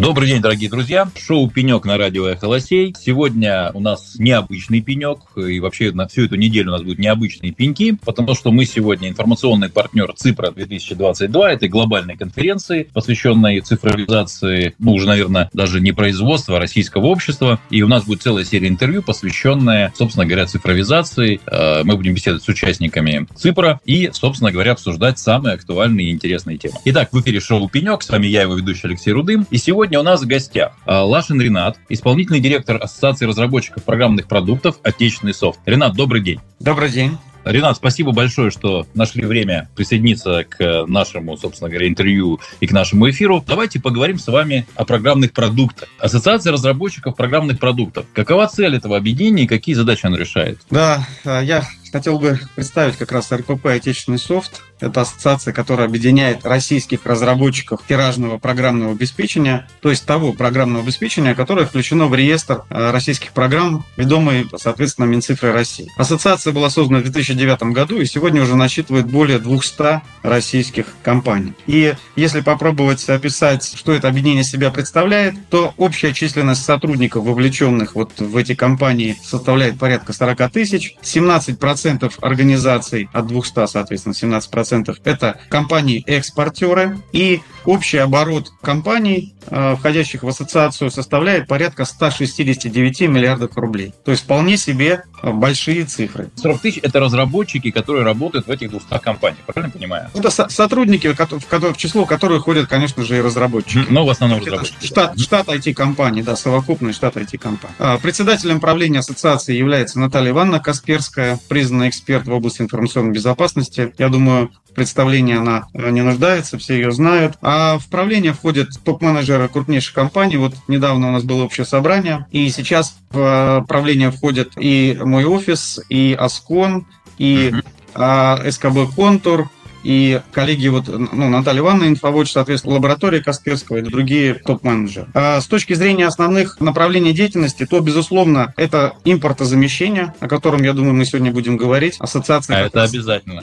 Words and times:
Добрый 0.00 0.28
день, 0.28 0.40
дорогие 0.40 0.70
друзья. 0.70 1.10
Шоу 1.14 1.50
«Пенек» 1.50 1.84
на 1.84 1.98
радио 1.98 2.26
«Эхолосей». 2.26 2.94
Сегодня 2.98 3.70
у 3.74 3.80
нас 3.80 4.14
необычный 4.18 4.80
пенек, 4.80 5.18
и 5.36 5.60
вообще 5.60 5.92
на 5.92 6.08
всю 6.08 6.24
эту 6.24 6.36
неделю 6.36 6.70
у 6.70 6.72
нас 6.72 6.80
будут 6.80 6.98
необычные 6.98 7.52
пеньки, 7.52 7.98
потому 8.02 8.34
что 8.34 8.50
мы 8.50 8.64
сегодня 8.64 9.10
информационный 9.10 9.68
партнер 9.68 10.10
ЦИПРа 10.16 10.52
2022, 10.52 11.52
этой 11.52 11.68
глобальной 11.68 12.16
конференции, 12.16 12.88
посвященной 12.94 13.60
цифровизации, 13.60 14.74
ну, 14.78 14.94
уже, 14.94 15.06
наверное, 15.06 15.50
даже 15.52 15.82
не 15.82 15.92
производства, 15.92 16.56
а 16.56 16.60
российского 16.60 17.04
общества. 17.08 17.60
И 17.68 17.82
у 17.82 17.86
нас 17.86 18.04
будет 18.04 18.22
целая 18.22 18.46
серия 18.46 18.68
интервью, 18.68 19.02
посвященная, 19.02 19.92
собственно 19.94 20.24
говоря, 20.24 20.46
цифровизации. 20.46 21.42
Э, 21.44 21.82
мы 21.84 21.96
будем 21.98 22.14
беседовать 22.14 22.42
с 22.42 22.48
участниками 22.48 23.26
ЦИПРа 23.36 23.80
и, 23.84 24.08
собственно 24.14 24.50
говоря, 24.50 24.72
обсуждать 24.72 25.18
самые 25.18 25.56
актуальные 25.56 26.06
и 26.06 26.10
интересные 26.10 26.56
темы. 26.56 26.76
Итак, 26.86 27.10
в 27.12 27.20
эфире 27.20 27.40
шоу 27.40 27.68
«Пенек». 27.68 28.02
С 28.02 28.08
вами 28.08 28.28
я, 28.28 28.40
его 28.42 28.54
ведущий 28.54 28.86
Алексей 28.86 29.12
Рудым. 29.12 29.46
И 29.50 29.58
сегодня 29.58 29.89
Сегодня 29.90 30.08
у 30.08 30.12
нас 30.12 30.22
в 30.22 30.26
гостях 30.28 30.72
а, 30.86 31.02
Лашин 31.04 31.40
Ренат, 31.40 31.76
исполнительный 31.88 32.38
директор 32.38 32.80
Ассоциации 32.80 33.26
разработчиков 33.26 33.82
программных 33.82 34.28
продуктов 34.28 34.78
«Отечественный 34.84 35.34
софт». 35.34 35.58
Ренат, 35.66 35.94
добрый 35.94 36.20
день. 36.20 36.38
Добрый 36.60 36.90
день. 36.90 37.18
Ренат, 37.44 37.76
спасибо 37.76 38.12
большое, 38.12 38.52
что 38.52 38.86
нашли 38.94 39.24
время 39.24 39.68
присоединиться 39.74 40.44
к 40.44 40.84
нашему, 40.86 41.36
собственно 41.36 41.68
говоря, 41.68 41.88
интервью 41.88 42.38
и 42.60 42.68
к 42.68 42.70
нашему 42.70 43.10
эфиру. 43.10 43.42
Давайте 43.44 43.80
поговорим 43.80 44.20
с 44.20 44.28
вами 44.28 44.64
о 44.76 44.84
программных 44.84 45.32
продуктах. 45.32 45.88
Ассоциация 45.98 46.52
разработчиков 46.52 47.16
программных 47.16 47.58
продуктов. 47.58 48.06
Какова 48.14 48.46
цель 48.46 48.76
этого 48.76 48.96
объединения 48.96 49.42
и 49.42 49.48
какие 49.48 49.74
задачи 49.74 50.06
оно 50.06 50.18
решает? 50.18 50.60
Да, 50.70 51.04
а, 51.24 51.40
я 51.40 51.64
хотел 51.90 52.18
бы 52.18 52.38
представить 52.54 52.96
как 52.96 53.12
раз 53.12 53.32
РПП 53.32 53.66
«Отечественный 53.66 54.18
софт». 54.18 54.62
Это 54.80 55.02
ассоциация, 55.02 55.52
которая 55.52 55.88
объединяет 55.88 56.46
российских 56.46 57.04
разработчиков 57.04 57.82
тиражного 57.86 58.38
программного 58.38 58.92
обеспечения, 58.92 59.68
то 59.82 59.90
есть 59.90 60.06
того 60.06 60.32
программного 60.32 60.82
обеспечения, 60.82 61.34
которое 61.34 61.66
включено 61.66 62.06
в 62.06 62.14
реестр 62.14 62.62
э, 62.70 62.90
российских 62.90 63.32
программ, 63.32 63.84
ведомый, 63.98 64.48
соответственно, 64.56 65.04
Минцифрой 65.04 65.52
России. 65.52 65.86
Ассоциация 65.98 66.54
была 66.54 66.70
создана 66.70 67.00
в 67.00 67.02
2009 67.02 67.62
году 67.74 68.00
и 68.00 68.06
сегодня 68.06 68.42
уже 68.42 68.56
насчитывает 68.56 69.06
более 69.06 69.38
200 69.38 70.00
российских 70.22 70.86
компаний. 71.02 71.52
И 71.66 71.94
если 72.16 72.40
попробовать 72.40 73.06
описать, 73.08 73.74
что 73.76 73.92
это 73.92 74.08
объединение 74.08 74.44
себя 74.44 74.70
представляет, 74.70 75.34
то 75.50 75.74
общая 75.76 76.14
численность 76.14 76.64
сотрудников, 76.64 77.24
вовлеченных 77.24 77.94
вот 77.94 78.18
в 78.18 78.36
эти 78.36 78.54
компании, 78.54 79.16
составляет 79.22 79.78
порядка 79.78 80.14
40 80.14 80.50
тысяч. 80.50 80.96
17% 81.02 81.79
17% 81.84 82.12
организаций, 82.20 83.08
от 83.12 83.26
200, 83.26 83.66
соответственно, 83.66 84.12
17% 84.12 84.96
это 85.04 85.38
компании-экспортеры. 85.48 86.98
И 87.12 87.40
общий 87.70 87.98
оборот 87.98 88.52
компаний, 88.62 89.34
э, 89.46 89.74
входящих 89.76 90.22
в 90.22 90.28
ассоциацию, 90.28 90.90
составляет 90.90 91.46
порядка 91.46 91.84
169 91.84 93.08
миллиардов 93.08 93.56
рублей. 93.56 93.94
То 94.04 94.10
есть 94.10 94.24
вполне 94.24 94.56
себе 94.56 95.04
большие 95.22 95.84
цифры. 95.84 96.30
40 96.36 96.60
тысяч– 96.60 96.80
это 96.82 97.00
разработчики, 97.00 97.70
которые 97.70 98.04
работают 98.04 98.46
в 98.46 98.50
этих 98.50 98.70
200 98.70 98.98
компаниях, 98.98 99.40
правильно 99.46 99.72
понимаю? 99.72 100.10
Это 100.14 100.30
со- 100.30 100.48
сотрудники, 100.48 101.06
в, 101.06 101.72
в 101.72 101.76
число 101.76 102.06
которых 102.06 102.44
ходят, 102.44 102.68
конечно 102.68 103.04
же, 103.04 103.18
и 103.18 103.20
разработчики. 103.20 103.86
Но 103.90 104.04
в 104.04 104.10
основном 104.10 104.40
разработчики. 104.40 104.86
Штат, 104.86 105.18
штат 105.18 105.48
IT-компаний, 105.48 106.22
да, 106.22 106.36
совокупный 106.36 106.92
штат 106.92 107.16
IT-компаний. 107.16 107.74
А, 107.78 107.98
председателем 107.98 108.60
правления 108.60 108.98
ассоциации 109.00 109.54
является 109.54 109.98
Наталья 109.98 110.30
Ивановна 110.30 110.60
Касперская, 110.60 111.38
признанная 111.48 111.70
признанный 111.70 111.88
эксперт 111.88 112.26
в 112.26 112.32
области 112.32 112.62
информационной 112.62 113.12
безопасности. 113.12 113.92
Я 113.96 114.08
думаю, 114.08 114.50
представлении 114.80 115.36
она 115.36 115.66
э, 115.74 115.90
не 115.90 116.00
нуждается, 116.00 116.56
все 116.56 116.76
ее 116.76 116.90
знают. 116.90 117.36
А 117.42 117.78
в 117.78 117.86
правление 117.88 118.32
входят 118.32 118.70
топ-менеджеры 118.82 119.46
крупнейших 119.48 119.92
компаний. 119.92 120.38
Вот 120.38 120.54
недавно 120.68 121.08
у 121.08 121.12
нас 121.12 121.22
было 121.22 121.44
общее 121.44 121.66
собрание, 121.66 122.26
и 122.30 122.48
сейчас 122.48 122.96
в 123.10 123.66
правление 123.68 124.10
входят 124.10 124.52
и 124.56 124.98
мой 124.98 125.26
офис, 125.26 125.80
и 125.90 126.16
Аскон, 126.18 126.86
и 127.18 127.52
uh 127.52 128.50
СКБ 128.50 128.94
Контур, 128.94 129.50
и 129.82 130.20
коллеги, 130.32 130.68
вот, 130.68 130.88
ну, 130.88 131.28
Наталья 131.28 131.60
Ивановна, 131.60 131.88
инфовод, 131.88 132.28
соответственно, 132.28 132.74
лаборатория 132.74 133.20
Касперского 133.20 133.78
и 133.78 133.82
другие 133.82 134.34
топ-менеджеры. 134.34 135.06
А 135.14 135.40
с 135.40 135.46
точки 135.46 135.74
зрения 135.74 136.06
основных 136.06 136.60
направлений 136.60 137.12
деятельности, 137.12 137.66
то, 137.66 137.80
безусловно, 137.80 138.52
это 138.56 138.94
импортозамещение, 139.04 140.14
о 140.20 140.28
котором, 140.28 140.62
я 140.62 140.72
думаю, 140.72 140.94
мы 140.94 141.04
сегодня 141.04 141.32
будем 141.32 141.56
говорить. 141.56 141.96
Ассоциация... 141.98 142.56
А 142.56 142.60
это 142.66 142.80
раз... 142.80 142.92
обязательно. 142.92 143.42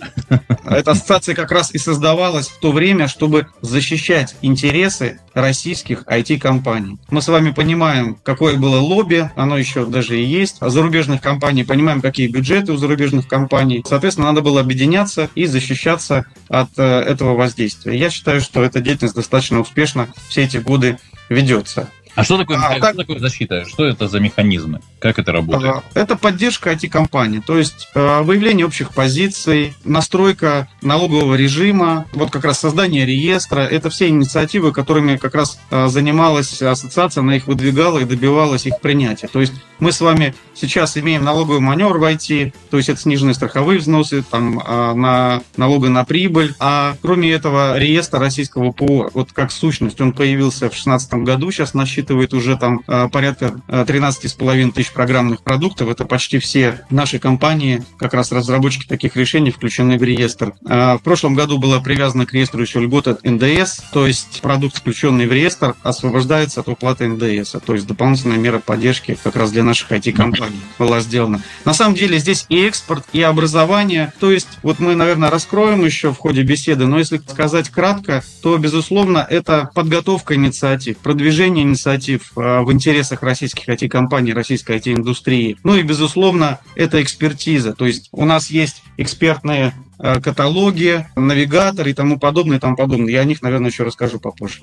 Эта 0.66 0.92
ассоциация 0.92 1.34
как 1.34 1.52
раз 1.52 1.74
и 1.74 1.78
создавалась 1.78 2.50
в 2.50 2.60
то 2.60 2.72
время, 2.72 3.08
чтобы 3.08 3.48
защищать 3.62 4.36
интересы 4.42 5.20
российских 5.34 6.04
IT-компаний. 6.04 6.98
Мы 7.10 7.22
с 7.22 7.28
вами 7.28 7.52
понимаем, 7.52 8.18
какое 8.24 8.58
было 8.58 8.80
лобби, 8.80 9.32
оно 9.36 9.58
еще 9.58 9.86
даже 9.86 10.20
и 10.20 10.24
есть. 10.24 10.58
А 10.60 10.70
зарубежных 10.70 11.22
компаний 11.22 11.64
понимаем, 11.64 12.02
какие 12.02 12.28
бюджеты 12.28 12.74
у 12.74 12.78
зарубежных 12.78 13.28
компаний. 13.28 13.84
Соответственно, 13.88 14.28
надо 14.28 14.42
было 14.42 14.62
объединяться 14.62 15.30
и 15.36 15.46
защищаться 15.46 16.26
от 16.50 16.70
э, 16.78 16.84
этого 16.84 17.36
воздействия. 17.36 17.98
Я 17.98 18.10
считаю, 18.10 18.42
что 18.42 18.64
эта 18.64 18.80
деятельность 18.80 19.16
достаточно 19.16 19.60
успешно 19.60 20.08
все 20.30 20.44
эти 20.44 20.58
годы 20.58 20.98
ведется. 21.30 21.90
А 22.18 22.24
что 22.24 22.36
такое, 22.40 22.58
а, 22.58 22.72
что 22.72 22.80
так... 22.80 22.96
такое 22.96 23.20
защита? 23.20 23.64
Что 23.66 23.86
это 23.86 24.08
за 24.08 24.20
механизмы? 24.20 24.82
Как 24.98 25.20
это 25.20 25.32
работает? 25.32 25.76
А, 25.76 25.84
это 25.94 26.16
поддержка 26.16 26.72
IT-компаний, 26.72 27.44
то 27.46 27.56
есть 27.56 27.90
э, 27.94 28.22
выявление 28.24 28.66
общих 28.66 28.90
позиций, 28.90 29.76
настройка 29.84 30.68
налогового 30.82 31.36
режима, 31.36 32.08
вот 32.14 32.32
как 32.32 32.44
раз 32.44 32.60
создание 32.60 33.06
реестра. 33.06 33.60
Это 33.60 33.92
все 33.92 34.08
инициативы, 34.08 34.72
которыми 34.72 35.18
как 35.18 35.36
раз 35.36 35.60
э, 35.70 35.90
занималась 35.90 36.60
ассоциация, 36.60 37.22
она 37.22 37.36
их 37.36 37.46
выдвигала 37.46 38.00
и 38.00 38.06
добивалась 38.06 38.66
их 38.66 38.82
принятия. 38.82 39.28
То 39.28 39.40
есть 39.40 39.54
мы 39.78 39.92
с 39.92 40.02
вами 40.02 40.34
сейчас 40.56 40.98
имеем 40.98 41.24
налоговый 41.24 41.60
маневр 41.60 42.00
в 42.00 42.04
IT, 42.04 42.52
то 42.72 42.78
есть 42.78 42.90
это 42.90 43.00
сниженные 43.00 43.36
страховые 43.36 43.78
взносы, 43.78 44.24
там, 44.24 44.56
на 44.56 45.44
налога 45.56 45.90
на 45.90 46.04
прибыль. 46.04 46.56
А 46.60 46.96
кроме 47.00 47.32
этого, 47.32 47.78
реестр 47.78 48.18
российского 48.18 48.72
ПО, 48.72 49.12
вот 49.14 49.34
как 49.34 49.52
сущность, 49.52 50.02
он 50.02 50.14
появился 50.14 50.66
в 50.66 50.74
2016 50.74 51.14
году, 51.14 51.52
сейчас 51.52 51.76
насчитывает 51.76 52.07
насчитывает 52.08 52.34
уже 52.34 52.58
там 52.58 52.82
э, 52.88 53.10
порядка 53.10 53.60
13,5 53.68 54.70
э, 54.70 54.72
тысяч 54.72 54.92
программных 54.94 55.42
продуктов. 55.42 55.90
Это 55.90 56.06
почти 56.06 56.40
все 56.40 56.86
наши 56.90 57.20
компании, 57.20 57.84
как 57.98 58.14
раз 58.14 58.32
разработчики 58.32 58.88
таких 58.88 59.16
решений, 59.16 59.52
включены 59.52 59.98
в 59.98 60.04
реестр. 60.04 60.54
Э, 60.68 60.96
в 60.96 61.02
прошлом 61.04 61.36
году 61.36 61.58
была 61.58 61.80
привязана 61.80 62.26
к 62.26 62.34
реестру 62.34 62.62
еще 62.62 62.80
льгота 62.80 63.18
НДС, 63.24 63.82
то 63.92 64.08
есть 64.08 64.42
продукт, 64.42 64.78
включенный 64.78 65.28
в 65.28 65.34
реестр, 65.34 65.76
освобождается 65.84 66.62
от 66.62 66.70
уплаты 66.70 67.08
НДС. 67.08 67.56
То 67.66 67.74
есть 67.74 67.88
дополнительная 67.88 68.38
мера 68.38 68.60
поддержки 68.60 69.18
как 69.22 69.36
раз 69.36 69.52
для 69.52 69.64
наших 69.64 69.92
IT-компаний 69.92 70.60
была 70.80 71.02
сделана. 71.02 71.42
На 71.66 71.74
самом 71.74 71.96
деле 71.96 72.20
здесь 72.20 72.46
и 72.50 72.66
экспорт, 72.66 73.04
и 73.14 73.22
образование. 73.22 74.14
То 74.20 74.32
есть 74.32 74.60
вот 74.64 74.80
мы, 74.80 74.96
наверное, 74.96 75.30
раскроем 75.30 75.84
еще 75.84 76.14
в 76.14 76.18
ходе 76.18 76.44
беседы, 76.44 76.86
но 76.86 77.00
если 77.00 77.18
сказать 77.28 77.70
кратко, 77.70 78.24
то, 78.42 78.58
безусловно, 78.58 79.26
это 79.30 79.70
подготовка 79.74 80.36
инициатив, 80.36 80.98
продвижение 80.98 81.64
инициатив 81.64 81.97
инициатив 81.98 82.32
э, 82.36 82.62
в 82.62 82.72
интересах 82.72 83.24
российских 83.24 83.68
IT-компаний, 83.68 84.34
российской 84.34 84.78
IT-индустрии. 84.78 85.58
Ну 85.64 85.76
и, 85.76 85.82
безусловно, 85.82 86.60
это 86.76 87.02
экспертиза. 87.02 87.74
То 87.74 87.86
есть 87.86 88.10
у 88.12 88.26
нас 88.26 88.50
есть 88.50 88.84
экспертные 88.98 89.74
каталоги, 89.98 91.06
навигаторы 91.16 91.92
и 91.92 91.94
тому 91.94 92.20
подобное, 92.20 92.58
и 92.58 92.60
тому 92.60 92.76
подобное. 92.76 93.12
Я 93.12 93.22
о 93.22 93.26
них, 93.26 93.42
наверное, 93.42 93.70
еще 93.70 93.84
расскажу 93.84 94.20
попозже. 94.20 94.60